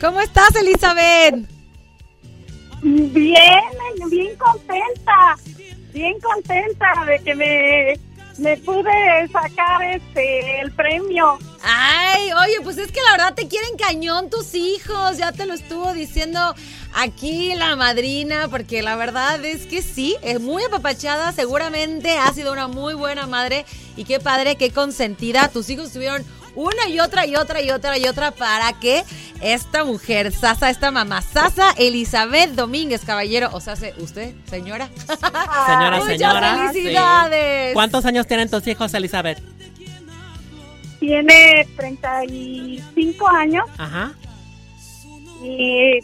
[0.00, 1.48] ¿Cómo estás, Elizabeth?
[2.82, 3.62] Bien,
[4.10, 5.36] bien contenta,
[5.92, 8.00] bien contenta de que me,
[8.38, 11.38] me pude sacar este el premio.
[11.62, 15.18] Ay, oye, pues es que la verdad te quieren cañón tus hijos.
[15.18, 16.54] Ya te lo estuvo diciendo
[16.94, 21.32] aquí la madrina, porque la verdad es que sí, es muy apapachada.
[21.32, 23.64] Seguramente ha sido una muy buena madre.
[23.96, 25.48] Y qué padre, qué consentida.
[25.48, 26.24] Tus hijos tuvieron
[26.54, 29.04] una y otra y otra y otra y otra para que
[29.40, 34.88] esta mujer, Sasa, esta mamá, Sasa Elizabeth Domínguez, caballero, o sea, se- usted, señora.
[35.66, 36.68] Señora, Muchas señora.
[36.72, 37.68] felicidades.
[37.70, 37.74] sí.
[37.74, 39.40] ¿Cuántos años tienen tus hijos, Elizabeth?
[41.00, 44.12] Tiene 35 años Ajá.
[45.42, 45.98] y,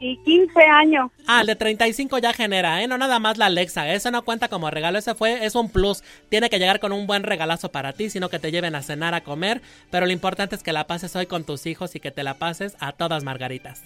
[0.00, 1.10] y, y 15 años.
[1.26, 2.88] Ah, el de 35 ya genera, ¿eh?
[2.88, 3.92] No nada más la Alexa.
[3.92, 4.98] Eso no cuenta como regalo.
[4.98, 6.02] Ese fue, es un plus.
[6.28, 9.14] Tiene que llegar con un buen regalazo para ti, sino que te lleven a cenar,
[9.14, 9.62] a comer.
[9.90, 12.34] Pero lo importante es que la pases hoy con tus hijos y que te la
[12.34, 13.84] pases a todas margaritas.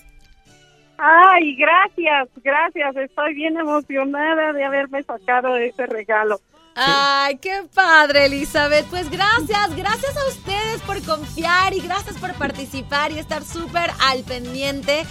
[1.02, 2.94] Ay, gracias, gracias.
[2.96, 6.40] Estoy bien emocionada de haberme sacado ese regalo.
[6.74, 8.86] Ay, qué padre, Elizabeth.
[8.86, 14.22] Pues gracias, gracias a ustedes por confiar y gracias por participar y estar súper al
[14.22, 15.04] pendiente.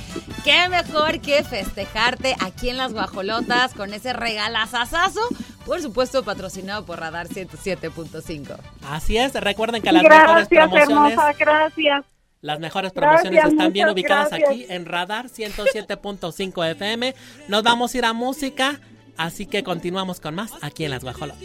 [0.43, 5.21] Qué mejor que festejarte aquí en las guajolotas con ese regalazazazo.
[5.65, 8.57] Por supuesto, patrocinado por Radar 107.5.
[8.87, 12.05] Así es, recuerden que las mejores promociones, hermosa, gracias.
[12.41, 14.49] las mejores promociones Gracias, están bien ubicadas gracias.
[14.49, 17.13] aquí en Radar 107.5 FM.
[17.49, 18.79] Nos vamos a ir a música,
[19.19, 21.43] así que continuamos con más aquí en las guajolotas.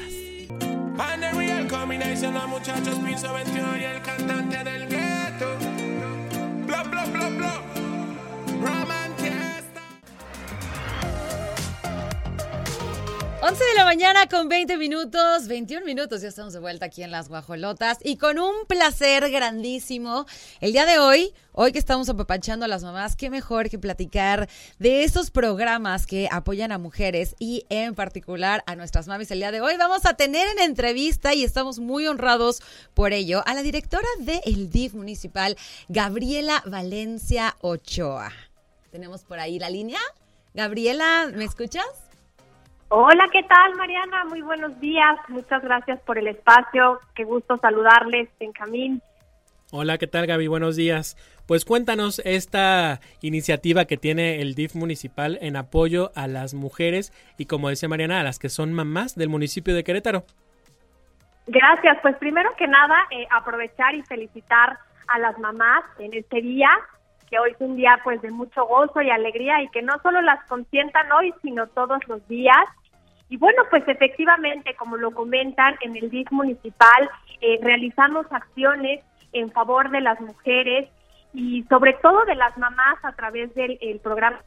[0.97, 5.57] And the real combination, los muchachos piso 21 y el cantante del gueto.
[6.67, 7.63] Bla, bla, bla, bla.
[8.61, 9.04] Romantiesta.
[13.47, 17.11] 11 de la mañana con 20 minutos, 21 minutos, ya estamos de vuelta aquí en
[17.11, 20.25] Las Guajolotas y con un placer grandísimo.
[20.63, 24.49] El día de hoy, hoy que estamos apapachando a las mamás, qué mejor que platicar
[24.79, 29.31] de estos programas que apoyan a mujeres y en particular a nuestras mamis.
[29.31, 32.63] El día de hoy vamos a tener en entrevista y estamos muy honrados
[32.95, 35.59] por ello a la directora del DIF municipal,
[35.91, 38.33] Gabriela Valencia Ochoa.
[38.91, 40.01] Tenemos por ahí la línea.
[40.55, 42.04] Gabriela, ¿me escuchas?
[42.89, 44.25] Hola, ¿qué tal, Mariana?
[44.25, 45.17] Muy buenos días.
[45.29, 47.01] Muchas gracias por el espacio.
[47.15, 49.03] Qué gusto saludarles, Benjamín.
[49.73, 50.47] Hola, ¿qué tal Gaby?
[50.47, 51.17] Buenos días.
[51.47, 57.47] Pues cuéntanos esta iniciativa que tiene el DIF municipal en apoyo a las mujeres y
[57.47, 60.25] como decía Mariana, a las que son mamás del municipio de Querétaro.
[61.47, 61.99] Gracias.
[62.03, 64.79] Pues primero que nada, eh, aprovechar y felicitar
[65.09, 66.71] a las mamás en este día,
[67.35, 70.23] que hoy es un día pues de mucho gozo y alegría y que no solo
[70.23, 72.65] las consientan hoy, sino todos los días.
[73.29, 77.11] Y bueno, pues efectivamente, como lo comentan en el DIF municipal,
[77.41, 79.01] eh, realizamos acciones
[79.33, 80.89] en favor de las mujeres
[81.33, 84.41] y sobre todo de las mamás a través del el programa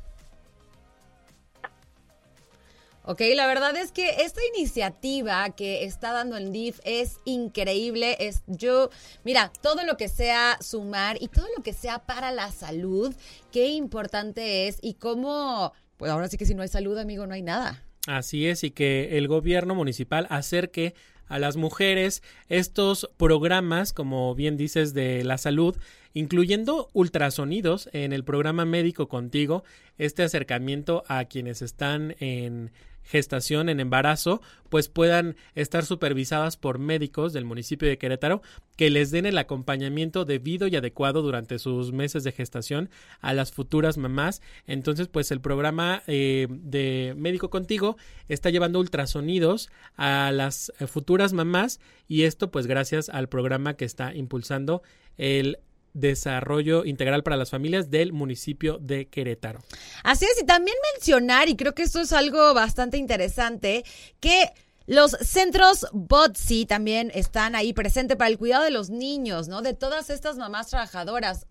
[3.10, 8.18] Ok, la verdad es que esta iniciativa que está dando el DIF es increíble.
[8.20, 8.90] Es yo,
[9.24, 13.16] mira, todo lo que sea sumar y todo lo que sea para la salud,
[13.50, 17.34] qué importante es y cómo, pues ahora sí que si no hay salud, amigo, no
[17.34, 17.82] hay nada.
[18.08, 20.94] Así es, y que el gobierno municipal acerque
[21.28, 25.78] a las mujeres estos programas, como bien dices, de la salud,
[26.14, 29.64] incluyendo ultrasonidos en el programa médico contigo,
[29.98, 32.72] este acercamiento a quienes están en
[33.08, 38.42] gestación, en embarazo, pues puedan estar supervisadas por médicos del municipio de Querétaro
[38.76, 42.90] que les den el acompañamiento debido y adecuado durante sus meses de gestación
[43.22, 44.42] a las futuras mamás.
[44.68, 47.98] Entonces, pues el programa eh, de Médico Contigo
[48.28, 53.86] está llevando ultrasonidos a las eh, futuras mamás y esto pues gracias al programa que
[53.86, 54.84] está impulsando
[55.18, 55.60] el
[56.00, 59.60] desarrollo integral para las familias del municipio de Querétaro.
[60.04, 63.84] Así es, y también mencionar, y creo que esto es algo bastante interesante,
[64.20, 64.52] que
[64.86, 69.62] los centros BOTSI también están ahí presentes para el cuidado de los niños, ¿no?
[69.62, 71.46] De todas estas mamás trabajadoras.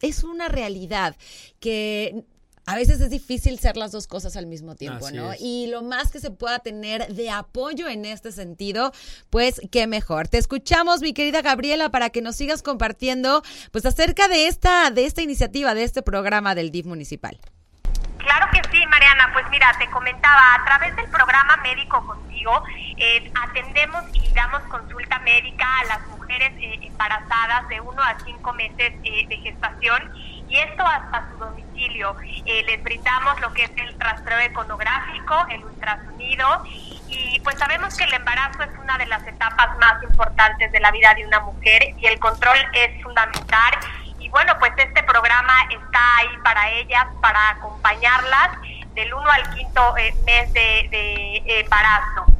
[0.00, 1.16] Es una realidad
[1.60, 2.24] que
[2.66, 5.32] a veces es difícil ser las dos cosas al mismo tiempo, Así ¿no?
[5.32, 5.40] es.
[5.40, 8.92] Y lo más que se pueda tener de apoyo en este sentido,
[9.30, 10.26] pues qué mejor.
[10.26, 15.06] Te escuchamos, mi querida Gabriela, para que nos sigas compartiendo, pues acerca de esta, de
[15.06, 17.38] esta iniciativa, de este programa del DIF municipal.
[18.18, 19.30] Claro que sí, Mariana.
[19.32, 22.64] Pues mira, te comentaba, a través del programa Médico Contigo,
[22.96, 28.52] eh, atendemos y damos consulta médica a las mujeres eh, embarazadas de 1 a 5
[28.54, 30.12] meses eh, de gestación
[30.48, 32.16] y esto hasta su domicilio.
[32.44, 36.64] Eh, les brindamos lo que es el rastreo econográfico, el ultrasonido
[37.08, 40.90] y pues sabemos que el embarazo es una de las etapas más importantes de la
[40.90, 43.74] vida de una mujer y el control es fundamental
[44.18, 48.50] y bueno, pues este programa está ahí para ellas, para acompañarlas
[48.94, 52.35] del 1 al quinto eh, mes de, de embarazo.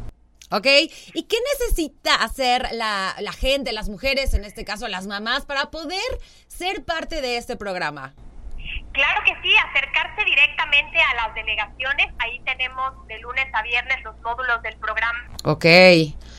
[0.51, 0.67] ¿Ok?
[1.15, 5.71] ¿Y qué necesita hacer la, la gente, las mujeres, en este caso las mamás, para
[5.71, 6.01] poder
[6.47, 8.15] ser parte de este programa?
[8.93, 12.07] Claro que sí, acercarse directamente a las delegaciones.
[12.19, 15.19] Ahí tenemos de lunes a viernes los módulos del programa.
[15.45, 15.67] Ok.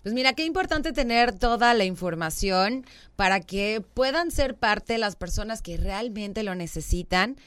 [0.01, 2.85] Pues mira, qué importante tener toda la información
[3.15, 7.37] para que puedan ser parte las personas que realmente lo necesitan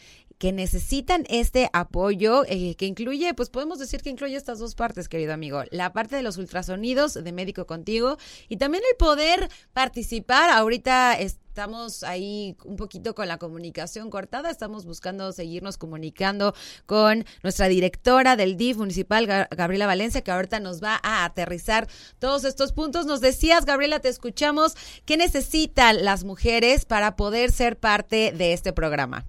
[0.41, 5.07] que necesitan este apoyo eh, que incluye, pues podemos decir que incluye estas dos partes,
[5.07, 8.17] querido amigo, la parte de los ultrasonidos de médico contigo
[8.49, 10.49] y también el poder participar.
[10.49, 16.55] Ahorita estamos ahí un poquito con la comunicación cortada, estamos buscando seguirnos comunicando
[16.87, 21.87] con nuestra directora del DIF municipal, Ga- Gabriela Valencia, que ahorita nos va a aterrizar
[22.19, 23.05] todos estos puntos.
[23.05, 24.75] Nos decías, Gabriela, te escuchamos,
[25.05, 29.27] ¿qué necesitan las mujeres para poder ser parte de este programa?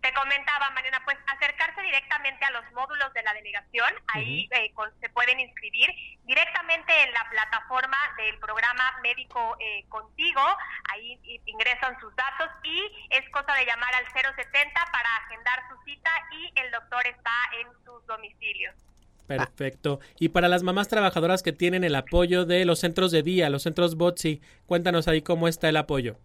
[0.00, 4.90] Te comentaba, Mariana, pues acercarse directamente a los módulos de la delegación, ahí eh, con-
[5.00, 5.90] se pueden inscribir
[6.24, 10.40] directamente en la plataforma del programa Médico eh, Contigo,
[10.92, 12.80] ahí ingresan sus datos y
[13.10, 17.68] es cosa de llamar al 070 para agendar su cita y el doctor está en
[17.84, 18.74] sus domicilios.
[19.26, 20.00] Perfecto.
[20.18, 23.62] Y para las mamás trabajadoras que tienen el apoyo de los centros de día, los
[23.64, 26.16] centros BOTSI, cuéntanos ahí cómo está el apoyo.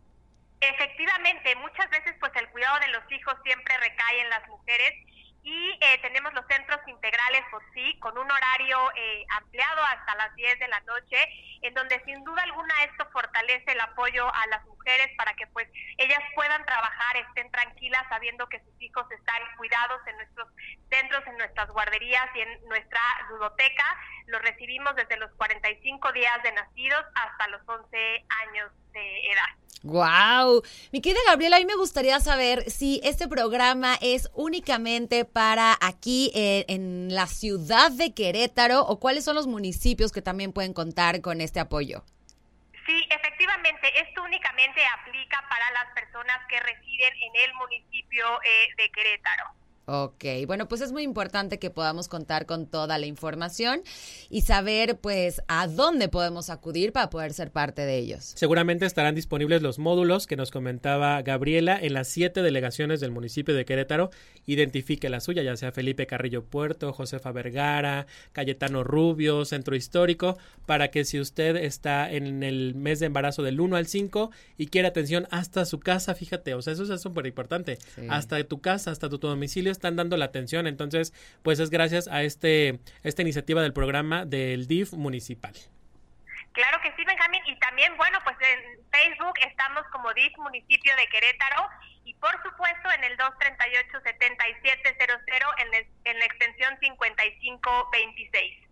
[0.62, 2.16] Efectivamente, muchas veces
[2.56, 4.94] cuidado de los hijos siempre recae en las mujeres.
[5.44, 10.34] Y eh, tenemos los centros integrales por sí con un horario eh, ampliado hasta las
[10.36, 11.18] 10 de la noche
[11.62, 14.75] en donde sin duda alguna esto fortalece el apoyo a las mujeres
[15.18, 15.68] para que pues
[15.98, 20.48] ellas puedan trabajar, estén tranquilas sabiendo que sus hijos están cuidados en nuestros
[20.90, 23.84] centros, en nuestras guarderías y en nuestra ludoteca.
[24.28, 29.66] Los recibimos desde los 45 días de nacidos hasta los 11 años de edad.
[29.84, 30.64] Wow.
[30.92, 36.32] Mi querida Gabriela, a mí me gustaría saber si este programa es únicamente para aquí
[36.34, 41.22] eh, en la ciudad de Querétaro o cuáles son los municipios que también pueden contar
[41.22, 42.04] con este apoyo.
[42.86, 48.90] Sí, efectivamente, esto únicamente aplica para las personas que residen en el municipio eh, de
[48.90, 49.65] Querétaro.
[49.88, 53.82] Ok, bueno, pues es muy importante que podamos contar con toda la información
[54.32, 58.34] y saber pues a dónde podemos acudir para poder ser parte de ellos.
[58.36, 63.54] Seguramente estarán disponibles los módulos que nos comentaba Gabriela en las siete delegaciones del municipio
[63.54, 64.10] de Querétaro.
[64.48, 70.90] Identifique la suya, ya sea Felipe Carrillo Puerto, Josefa Vergara, Cayetano Rubio, Centro Histórico, para
[70.90, 74.88] que si usted está en el mes de embarazo del 1 al 5 y quiere
[74.88, 77.78] atención hasta su casa, fíjate, o sea, eso es súper importante.
[77.94, 78.08] Sí.
[78.10, 80.68] Hasta tu casa, hasta tu, tu domicilio están dando la atención.
[80.68, 81.14] Entonces,
[81.44, 85.54] pues es gracias a este esta iniciativa del programa del DIF municipal.
[86.54, 87.44] Claro que sí, Benjamín.
[87.46, 91.68] Y también, bueno, pues en Facebook estamos como DIF Municipio de Querétaro
[92.06, 95.74] y por supuesto en el 238-7700 en,
[96.06, 98.65] en la extensión 5526.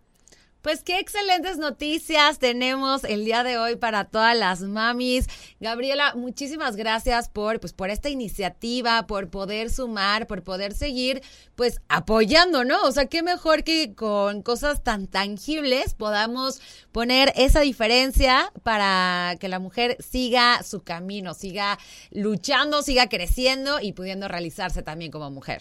[0.64, 5.26] Pues qué excelentes noticias tenemos el día de hoy para todas las mamis.
[5.60, 11.22] Gabriela, muchísimas gracias por pues por esta iniciativa, por poder sumar, por poder seguir
[11.54, 12.82] pues apoyando, ¿no?
[12.84, 16.62] O sea, qué mejor que con cosas tan tangibles podamos
[16.92, 21.78] poner esa diferencia para que la mujer siga su camino, siga
[22.10, 25.60] luchando, siga creciendo y pudiendo realizarse también como mujer.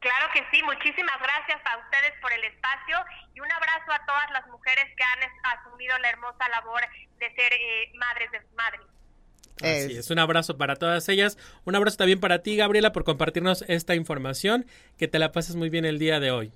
[0.00, 2.96] Claro que sí, muchísimas gracias a ustedes por el espacio
[3.34, 6.80] y un abrazo a todas las mujeres que han asumido la hermosa labor
[7.18, 8.80] de ser eh, madres de madres.
[9.60, 11.36] Así es, un abrazo para todas ellas.
[11.64, 14.64] Un abrazo también para ti, Gabriela, por compartirnos esta información.
[14.96, 16.50] Que te la pases muy bien el día de hoy.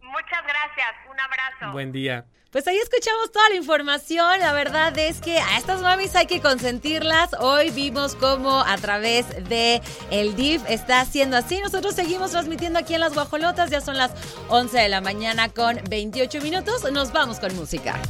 [0.00, 1.72] Muchas gracias, un abrazo.
[1.72, 2.24] Buen día.
[2.56, 4.40] Pues ahí escuchamos toda la información.
[4.40, 7.34] La verdad es que a estas mamis hay que consentirlas.
[7.38, 11.60] Hoy vimos cómo a través de el DIF está haciendo así.
[11.60, 13.68] Nosotros seguimos transmitiendo aquí en Las Guajolotas.
[13.68, 14.12] Ya son las
[14.48, 16.90] 11 de la mañana con 28 minutos.
[16.90, 18.00] Nos vamos con música.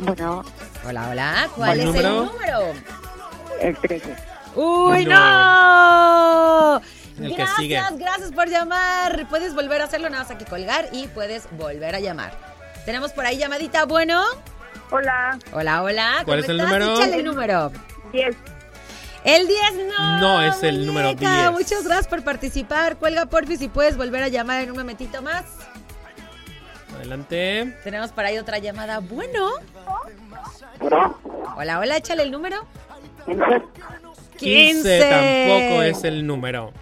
[0.00, 0.44] Bueno,
[0.86, 1.48] Hola, hola.
[1.56, 2.08] ¿Cuál ¿Cuál es número?
[2.08, 2.58] el número?
[3.60, 4.16] el 13.
[4.54, 6.74] ¡Uy, No.
[6.74, 6.82] no!
[7.18, 7.80] El que gracias, sigue.
[7.98, 9.26] gracias por llamar.
[9.28, 12.32] Puedes volver a hacerlo, nada más hay que colgar y puedes volver a llamar.
[12.84, 14.22] Tenemos por ahí llamadita, bueno.
[14.90, 16.12] Hola, Hola, hola.
[16.24, 16.72] ¿Cuál ¿cómo es el estás?
[16.78, 16.94] número?
[16.96, 17.72] Échale el número.
[18.12, 18.36] 10.
[19.24, 19.60] El 10
[19.98, 20.18] no.
[20.20, 21.50] No es el número muñeca.
[21.50, 21.52] 10.
[21.52, 22.96] Muchas gracias por participar.
[22.96, 25.44] Cuelga porfis si puedes volver a llamar en un momentito más.
[26.94, 27.76] Adelante.
[27.82, 29.00] Tenemos por ahí otra llamada.
[29.00, 29.50] Bueno.
[30.78, 31.18] Bueno,
[31.56, 32.64] Hola, hola, échale el número.
[33.26, 33.62] 15.
[34.36, 36.72] 15 tampoco es el número.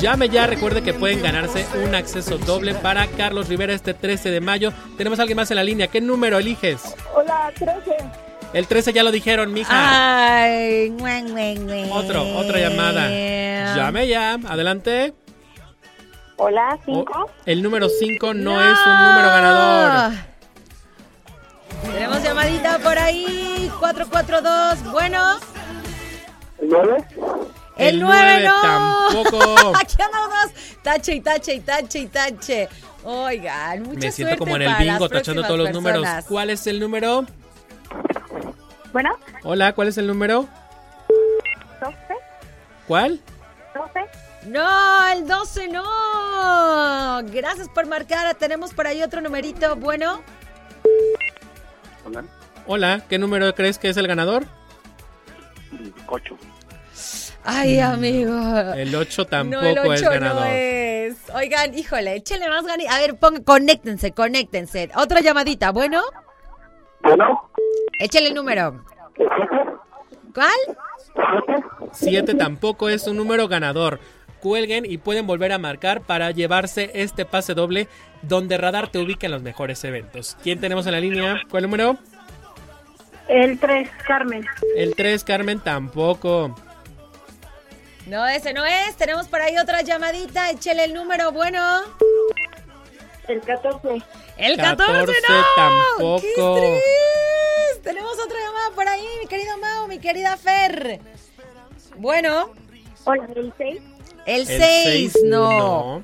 [0.00, 4.40] Llame ya, recuerde que pueden ganarse un acceso doble para Carlos Rivera este 13 de
[4.40, 4.72] mayo.
[4.96, 5.88] Tenemos a alguien más en la línea.
[5.88, 6.94] ¿Qué número eliges?
[7.14, 7.96] Hola, 13.
[8.54, 9.70] El 13 ya lo dijeron, mija.
[10.42, 11.92] Ay, ngüen, ngüen, ngüen.
[11.92, 13.08] Otro, otra llamada.
[13.76, 15.12] Llame ya, adelante.
[16.36, 17.30] Hola, O- 5.
[17.44, 20.12] el número 5 no, es un número ganador.
[21.92, 23.70] Tenemos llamadita por ahí.
[23.78, 24.92] 442.
[24.92, 25.38] Bueno.
[26.68, 27.04] 9.
[27.76, 28.60] El, El 9 nueve no.
[28.62, 29.72] tampoco.
[29.80, 30.52] Aquí andamos.
[30.82, 32.68] Tache y tache y tache y tache.
[33.04, 36.06] Oigan, mucha Me siento suerte como en el bingo tachando todos los números.
[36.28, 37.24] ¿Cuál es el número?
[38.92, 39.10] Bueno,
[39.44, 40.48] Hola, ¿cuál es el número?
[41.80, 41.96] 12.
[42.88, 43.20] ¿Cuál?
[43.74, 44.00] 12.
[44.46, 47.22] No, el 12 no.
[47.32, 48.34] Gracias por marcar.
[48.34, 49.76] Tenemos por ahí otro numerito.
[49.76, 50.20] Bueno.
[52.04, 52.24] Hola,
[52.66, 54.44] Hola, ¿qué número crees que es el ganador?
[56.06, 56.36] 8.
[57.44, 58.32] Ay, amigo.
[58.74, 60.40] El 8 tampoco no, el 8 es ganador.
[60.42, 61.16] no es.
[61.34, 62.86] Oigan, híjole, échenle más ganas.
[62.90, 64.90] A ver, pongan, conéctense, conéctense.
[64.94, 66.02] Otra llamadita, ¿bueno?
[67.02, 67.50] Bueno,
[67.98, 68.84] Échale el número.
[70.34, 70.50] ¿Cuál?
[71.92, 74.00] 7 tampoco es un número ganador.
[74.40, 77.88] Cuelguen y pueden volver a marcar para llevarse este pase doble
[78.22, 80.36] donde Radar te ubica en los mejores eventos.
[80.42, 81.40] ¿Quién tenemos en la línea?
[81.50, 81.98] ¿Cuál número?
[83.28, 84.46] El 3, Carmen.
[84.76, 86.54] El 3, Carmen, tampoco.
[88.10, 88.96] No, ese no es.
[88.96, 90.50] Tenemos por ahí otra llamadita.
[90.50, 91.60] Échale el número, bueno.
[93.28, 94.02] El 14.
[94.36, 95.44] El 14, 14 no.
[95.54, 96.20] tampoco.
[96.20, 96.28] ¡Qué
[96.76, 97.82] estrés!
[97.84, 101.00] Tenemos otra llamada por ahí, mi querido Mau, mi querida Fer.
[101.98, 102.52] Bueno,
[103.04, 103.82] Hola, el 6.
[104.26, 106.02] el El 6, seis, no.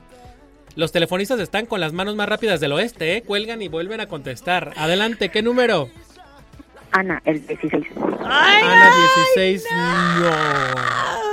[0.76, 3.22] Los telefonistas están con las manos más rápidas del oeste, ¿eh?
[3.22, 4.72] Cuelgan y vuelven a contestar.
[4.76, 5.90] Adelante, ¿qué número?
[6.92, 7.84] Ana, el 16.
[8.24, 9.02] ¡Ay, Ana ay,
[9.34, 9.64] 16,
[10.20, 11.26] no.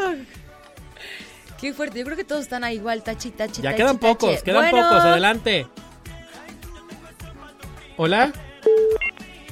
[1.64, 1.98] Qué fuerte.
[1.98, 4.14] Yo creo que todos están ahí igual, tachi, tachi, Ya tachi, quedan tachi.
[4.14, 5.66] pocos, quedan Bueno, pocos, adelante.
[7.96, 8.34] Hola,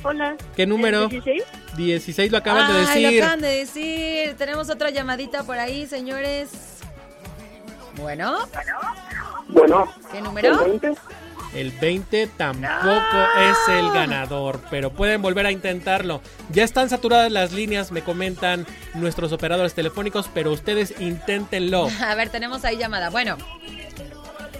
[0.03, 0.35] Hola.
[0.53, 1.03] ¿qué número?
[1.03, 1.43] ¿El 16?
[1.77, 3.11] 16 lo acaban de decir.
[3.13, 4.35] lo acaban de decir.
[4.35, 6.79] Tenemos otra llamadita por ahí, señores.
[7.95, 8.39] Bueno,
[9.47, 10.65] Bueno, ¿qué número?
[10.65, 10.93] el 20.
[11.53, 16.21] El 20 tampoco es el ganador, pero pueden volver a intentarlo.
[16.49, 21.89] Ya están saturadas las líneas, me comentan nuestros operadores telefónicos, pero ustedes inténtenlo.
[22.01, 23.09] A ver, tenemos ahí llamada.
[23.09, 23.37] Bueno,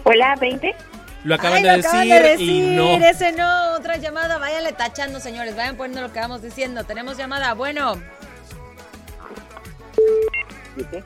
[0.04, 0.76] Hola, 20.
[1.24, 2.96] Lo acaban, Ay, de, lo decir acaban de decir, y no.
[3.06, 4.40] Ese no, otra llamada.
[4.40, 5.56] Váyanle tachando, señores.
[5.56, 6.84] Vayan poniendo lo que vamos diciendo.
[6.84, 7.54] Tenemos llamada.
[7.54, 8.02] Bueno,
[10.76, 11.04] 7.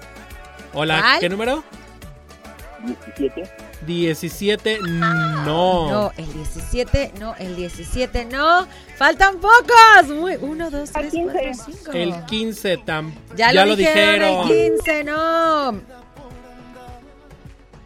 [0.73, 1.17] Hola.
[1.19, 1.63] ¿qué número?
[2.85, 3.64] 17.
[3.85, 5.89] 17, no.
[5.89, 8.67] no, el 17, no, el 17, no.
[8.97, 10.07] Faltan pocos.
[10.07, 11.63] Muy, uno, dos, tres, cuatro, 15.
[11.71, 11.91] cinco.
[11.91, 15.81] El 15 tam Ya, lo, dijeron, el 15, no.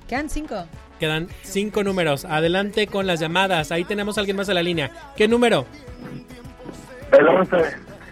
[0.07, 0.65] Quedan cinco.
[0.99, 2.25] Quedan cinco números.
[2.25, 3.71] Adelante con las llamadas.
[3.71, 4.91] Ahí tenemos a alguien más en la línea.
[5.15, 5.65] ¿Qué número?
[7.11, 7.57] El 11.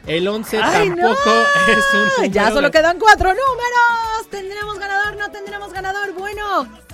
[0.07, 1.73] El 11 ¡Ay, tampoco no!
[1.73, 2.33] es un número.
[2.33, 4.29] Ya solo quedan cuatro números.
[4.29, 5.17] ¿Tendremos ganador?
[5.17, 6.13] ¿No tendremos ganador?
[6.13, 6.86] Bueno.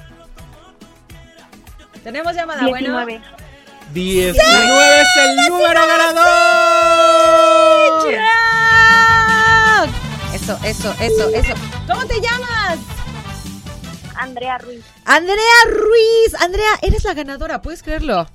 [2.03, 3.05] Tenemos llamada, bueno.
[3.05, 3.21] 19.
[3.93, 6.23] 19 es el número ganador.
[10.33, 11.53] Eso, eso, eso, eso.
[11.87, 12.79] ¿Cómo te llamas?
[14.15, 14.83] Andrea Ruiz.
[15.05, 15.37] Andrea
[15.69, 16.35] Ruiz.
[16.41, 18.27] Andrea, eres la ganadora, ¿puedes creerlo?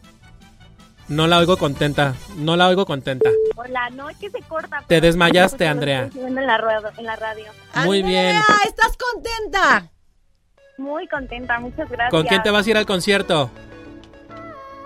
[1.09, 2.15] No la oigo contenta.
[2.37, 3.31] No la oigo contenta.
[3.57, 4.85] Hola, no, es que se corta.
[4.87, 6.11] Te desmayaste, Andrea.
[6.15, 7.47] En la, la radio.
[7.85, 8.43] Muy Andrea, bien.
[8.67, 9.91] ¿estás contenta?
[10.79, 12.11] Muy contenta, muchas gracias.
[12.11, 13.51] ¿Con quién te vas a ir al concierto?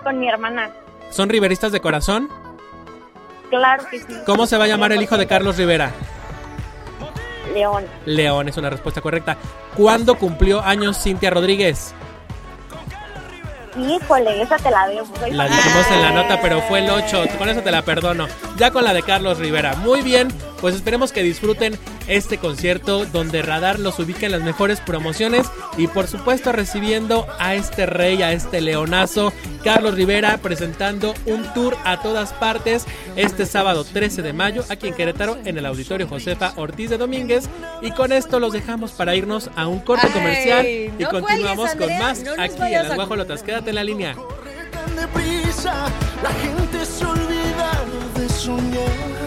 [0.03, 0.71] Con mi hermana.
[1.11, 2.27] ¿Son riveristas de corazón?
[3.49, 4.13] Claro que sí.
[4.25, 5.91] ¿Cómo se va a llamar el hijo de Carlos Rivera?
[7.53, 7.85] León.
[8.07, 9.37] León es una respuesta correcta.
[9.75, 11.93] ¿Cuándo cumplió años Cintia Rodríguez?
[13.77, 15.07] Híjole, esa te la debo.
[15.31, 17.25] La dijimos en la nota, pero fue el 8.
[17.37, 18.27] Con eso te la perdono.
[18.57, 19.75] Ya con la de Carlos Rivera.
[19.75, 20.29] Muy bien,
[20.63, 25.45] pues esperemos que disfruten este concierto donde Radar los ubica en las mejores promociones
[25.77, 31.75] y por supuesto recibiendo a este rey, a este leonazo, Carlos Rivera, presentando un tour
[31.83, 32.85] a todas partes
[33.17, 37.49] este sábado 13 de mayo aquí en Querétaro en el Auditorio Josefa Ortiz de Domínguez.
[37.81, 41.71] Y con esto los dejamos para irnos a un corte Ay, comercial y no continuamos
[41.71, 43.43] cuelgues, con más no aquí en las a- Guajolotas.
[43.43, 44.15] Quédate en la línea.
[44.71, 45.87] tan deprisa,
[46.23, 47.71] la gente se olvida
[48.15, 49.22] de soñar.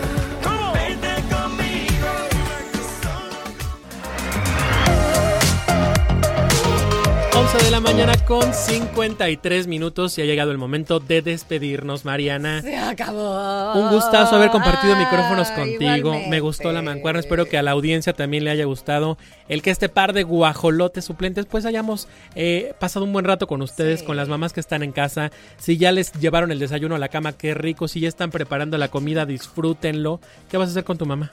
[7.57, 12.61] 11 de la mañana con 53 minutos y ha llegado el momento de despedirnos, Mariana.
[12.61, 13.73] Se acabó.
[13.75, 15.97] Un gustazo haber compartido micrófonos contigo.
[15.97, 16.29] igualmente.
[16.31, 17.21] Me gustó la mancuerna.
[17.21, 19.17] Espero que a la audiencia también le haya gustado
[19.49, 23.63] el que este par de guajolotes suplentes pues hayamos eh, pasado un buen rato con
[23.63, 24.07] ustedes, Sí.
[24.07, 25.31] con las mamás que están en casa.
[25.57, 27.89] Si ya les llevaron el desayuno a la cama, qué rico.
[27.89, 30.21] Si ya están preparando la comida, disfrútenlo.
[30.51, 31.31] ¿Qué vas a hacer con tu mamá?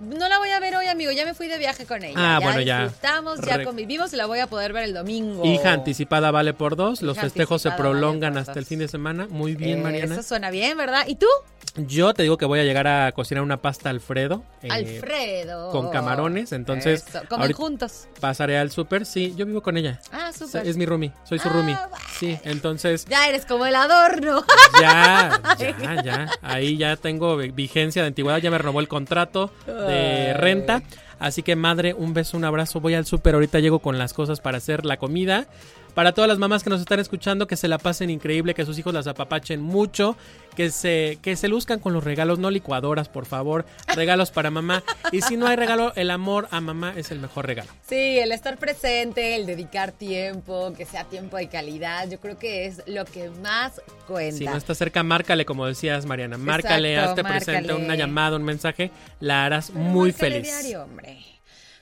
[0.00, 1.10] No la voy a ver hoy, amigo.
[1.12, 2.14] Ya me fui de viaje con ella.
[2.16, 2.82] Ah, ya bueno, ya.
[2.84, 5.44] disfrutamos, ya Re- convivimos y la voy a poder ver el domingo.
[5.44, 7.02] Hija anticipada vale por dos.
[7.02, 9.26] Los Hija festejos se vale prolongan hasta el fin de semana.
[9.30, 10.14] Muy bien, Eh, Mariana.
[10.14, 11.04] Eso suena bien, ¿verdad?
[11.06, 11.26] ¿Y tú?
[11.76, 14.42] Yo te digo que voy a llegar a cocinar una pasta Alfredo.
[14.62, 15.70] eh, Alfredo.
[15.70, 17.20] con camarones, entonces, Eso.
[17.28, 18.08] Comen juntos.
[18.20, 19.06] Pasaré al súper.
[19.06, 20.00] Sí, yo vivo con ella.
[20.10, 20.66] Ah, súper.
[20.66, 21.12] Es mi roomie.
[21.24, 21.74] Soy su Ah, roomie.
[21.74, 22.04] bueno.
[22.18, 24.42] Sí, entonces Ya eres como el adorno.
[24.80, 26.30] ya, ya, ya.
[26.42, 28.38] Ahí ya tengo vigencia de antigüedad.
[28.38, 30.77] Ya me renovó el contrato de renta.
[31.18, 32.80] Así que madre, un beso, un abrazo.
[32.80, 33.34] Voy al súper.
[33.34, 35.46] Ahorita llego con las cosas para hacer la comida.
[35.98, 38.78] Para todas las mamás que nos están escuchando, que se la pasen increíble, que sus
[38.78, 40.16] hijos las apapachen mucho,
[40.54, 43.66] que se, que se luzcan con los regalos, no licuadoras, por favor.
[43.96, 44.84] Regalos para mamá.
[45.10, 47.68] Y si no hay regalo, el amor a mamá es el mejor regalo.
[47.88, 52.66] Sí, el estar presente, el dedicar tiempo, que sea tiempo de calidad, yo creo que
[52.66, 54.38] es lo que más cuenta.
[54.38, 56.38] Si no está cerca, márcale, como decías, Mariana.
[56.38, 58.92] Márcale, Exacto, hazte presente una llamada, un mensaje.
[59.18, 60.44] La harás Pero muy feliz.
[60.44, 61.37] diario, hombre.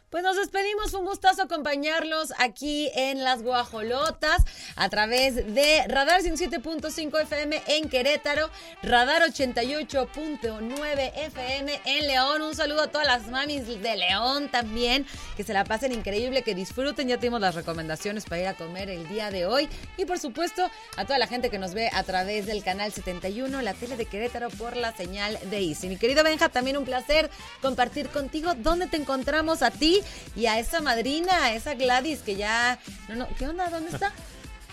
[0.08, 4.44] Pues nos despedimos, un gustazo acompañarlos aquí en Las Guajolotas
[4.76, 8.48] a través de Radar 107.5 FM en Querétaro,
[8.84, 12.42] Radar 88.9 FM en León.
[12.42, 15.04] Un saludo a todas las mamis de León también,
[15.36, 17.08] que se la pasen increíble, que disfruten.
[17.08, 19.68] Ya tenemos las recomendaciones para ir a comer el día de hoy.
[19.96, 23.60] Y por supuesto, a toda la gente que nos ve a través del canal 71,
[23.60, 25.88] la tele de Querétaro por la señal de Easy.
[25.88, 27.28] Mi querido Benja, también un placer
[27.60, 29.95] compartir contigo dónde te encontramos a ti
[30.34, 32.78] y a esa madrina, a esa Gladys que ya...
[33.08, 33.68] No, no, ¿qué onda?
[33.68, 34.12] ¿Dónde está?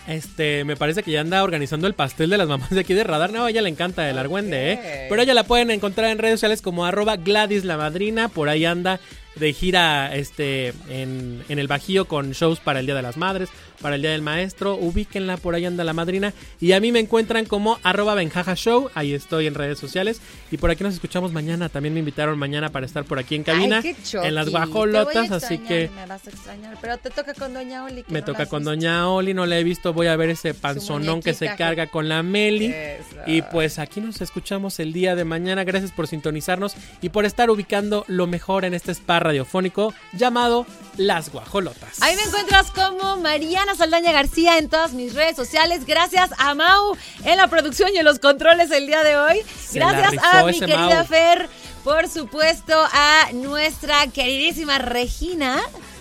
[0.06, 3.04] Este, me parece que ya anda organizando el pastel de las mamás de aquí de
[3.04, 3.32] Radar.
[3.32, 4.72] No, a ella le encanta el argüende.
[4.72, 5.06] ¿eh?
[5.08, 8.28] Pero ella la pueden encontrar en redes sociales como arroba Gladys la madrina.
[8.28, 9.00] Por ahí anda
[9.36, 13.48] de gira este, en, en el Bajío con shows para el Día de las Madres,
[13.84, 14.76] para el Día del Maestro.
[14.76, 16.32] Ubíquenla, por ahí anda la madrina.
[16.58, 18.88] Y a mí me encuentran como arroba Benjaja Show.
[18.94, 20.22] Ahí estoy en redes sociales.
[20.50, 21.68] Y por aquí nos escuchamos mañana.
[21.68, 23.82] También me invitaron mañana para estar por aquí en cabina.
[23.84, 24.26] Ay, qué choqui.
[24.26, 25.30] en las guajolotas.
[25.30, 28.04] Así que Me vas a extrañar, pero te toca con Doña Oli.
[28.04, 28.70] que me no toca con visto.
[28.70, 32.08] Doña Oli, no la he visto, voy a ver ese panzonón que se carga con
[32.08, 32.68] la Meli.
[32.68, 33.16] Eso.
[33.26, 35.62] Y pues aquí nos escuchamos el día de mañana.
[35.62, 40.64] Gracias por sintonizarnos y por estar ubicando lo mejor en este spa radiofónico llamado
[40.96, 42.00] Las Guajolotas.
[42.00, 45.84] Ahí me encuentras como Mariana Saldaña García en todas mis redes sociales.
[45.86, 49.40] Gracias a Mau en la producción y en los controles el día de hoy.
[49.60, 51.06] Se Gracias a mi querida Mau.
[51.06, 51.48] Fer.
[51.82, 55.60] Por supuesto a nuestra queridísima Regina.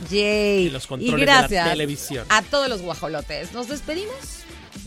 [0.09, 0.67] Yay.
[0.67, 2.25] Y los controles de la televisión.
[2.29, 3.51] a todos los guajolotes.
[3.51, 4.15] Nos despedimos.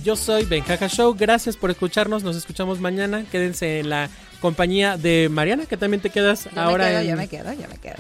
[0.03, 3.25] Yo soy Benjaja Show, gracias por escucharnos, nos escuchamos mañana.
[3.31, 4.09] Quédense en la
[4.41, 7.09] compañía de Mariana, que también te quedas Yo ahora me quedo, en...
[7.09, 7.97] yo me quedo, yo me quedo.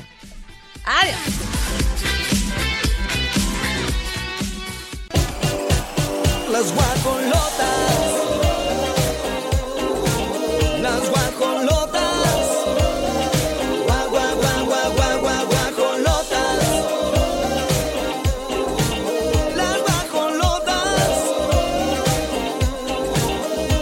[0.84, 2.26] Adiós.
[6.57, 8.12] Las guajolotas.
[10.80, 12.46] Las guajolotas.
[13.84, 16.64] Gua, gua, gua, gua, gua, gua, guajolotas.
[19.54, 21.16] Las guajolotas.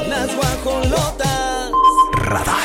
[0.09, 1.71] Las guajolotas.
[2.13, 2.64] Radar.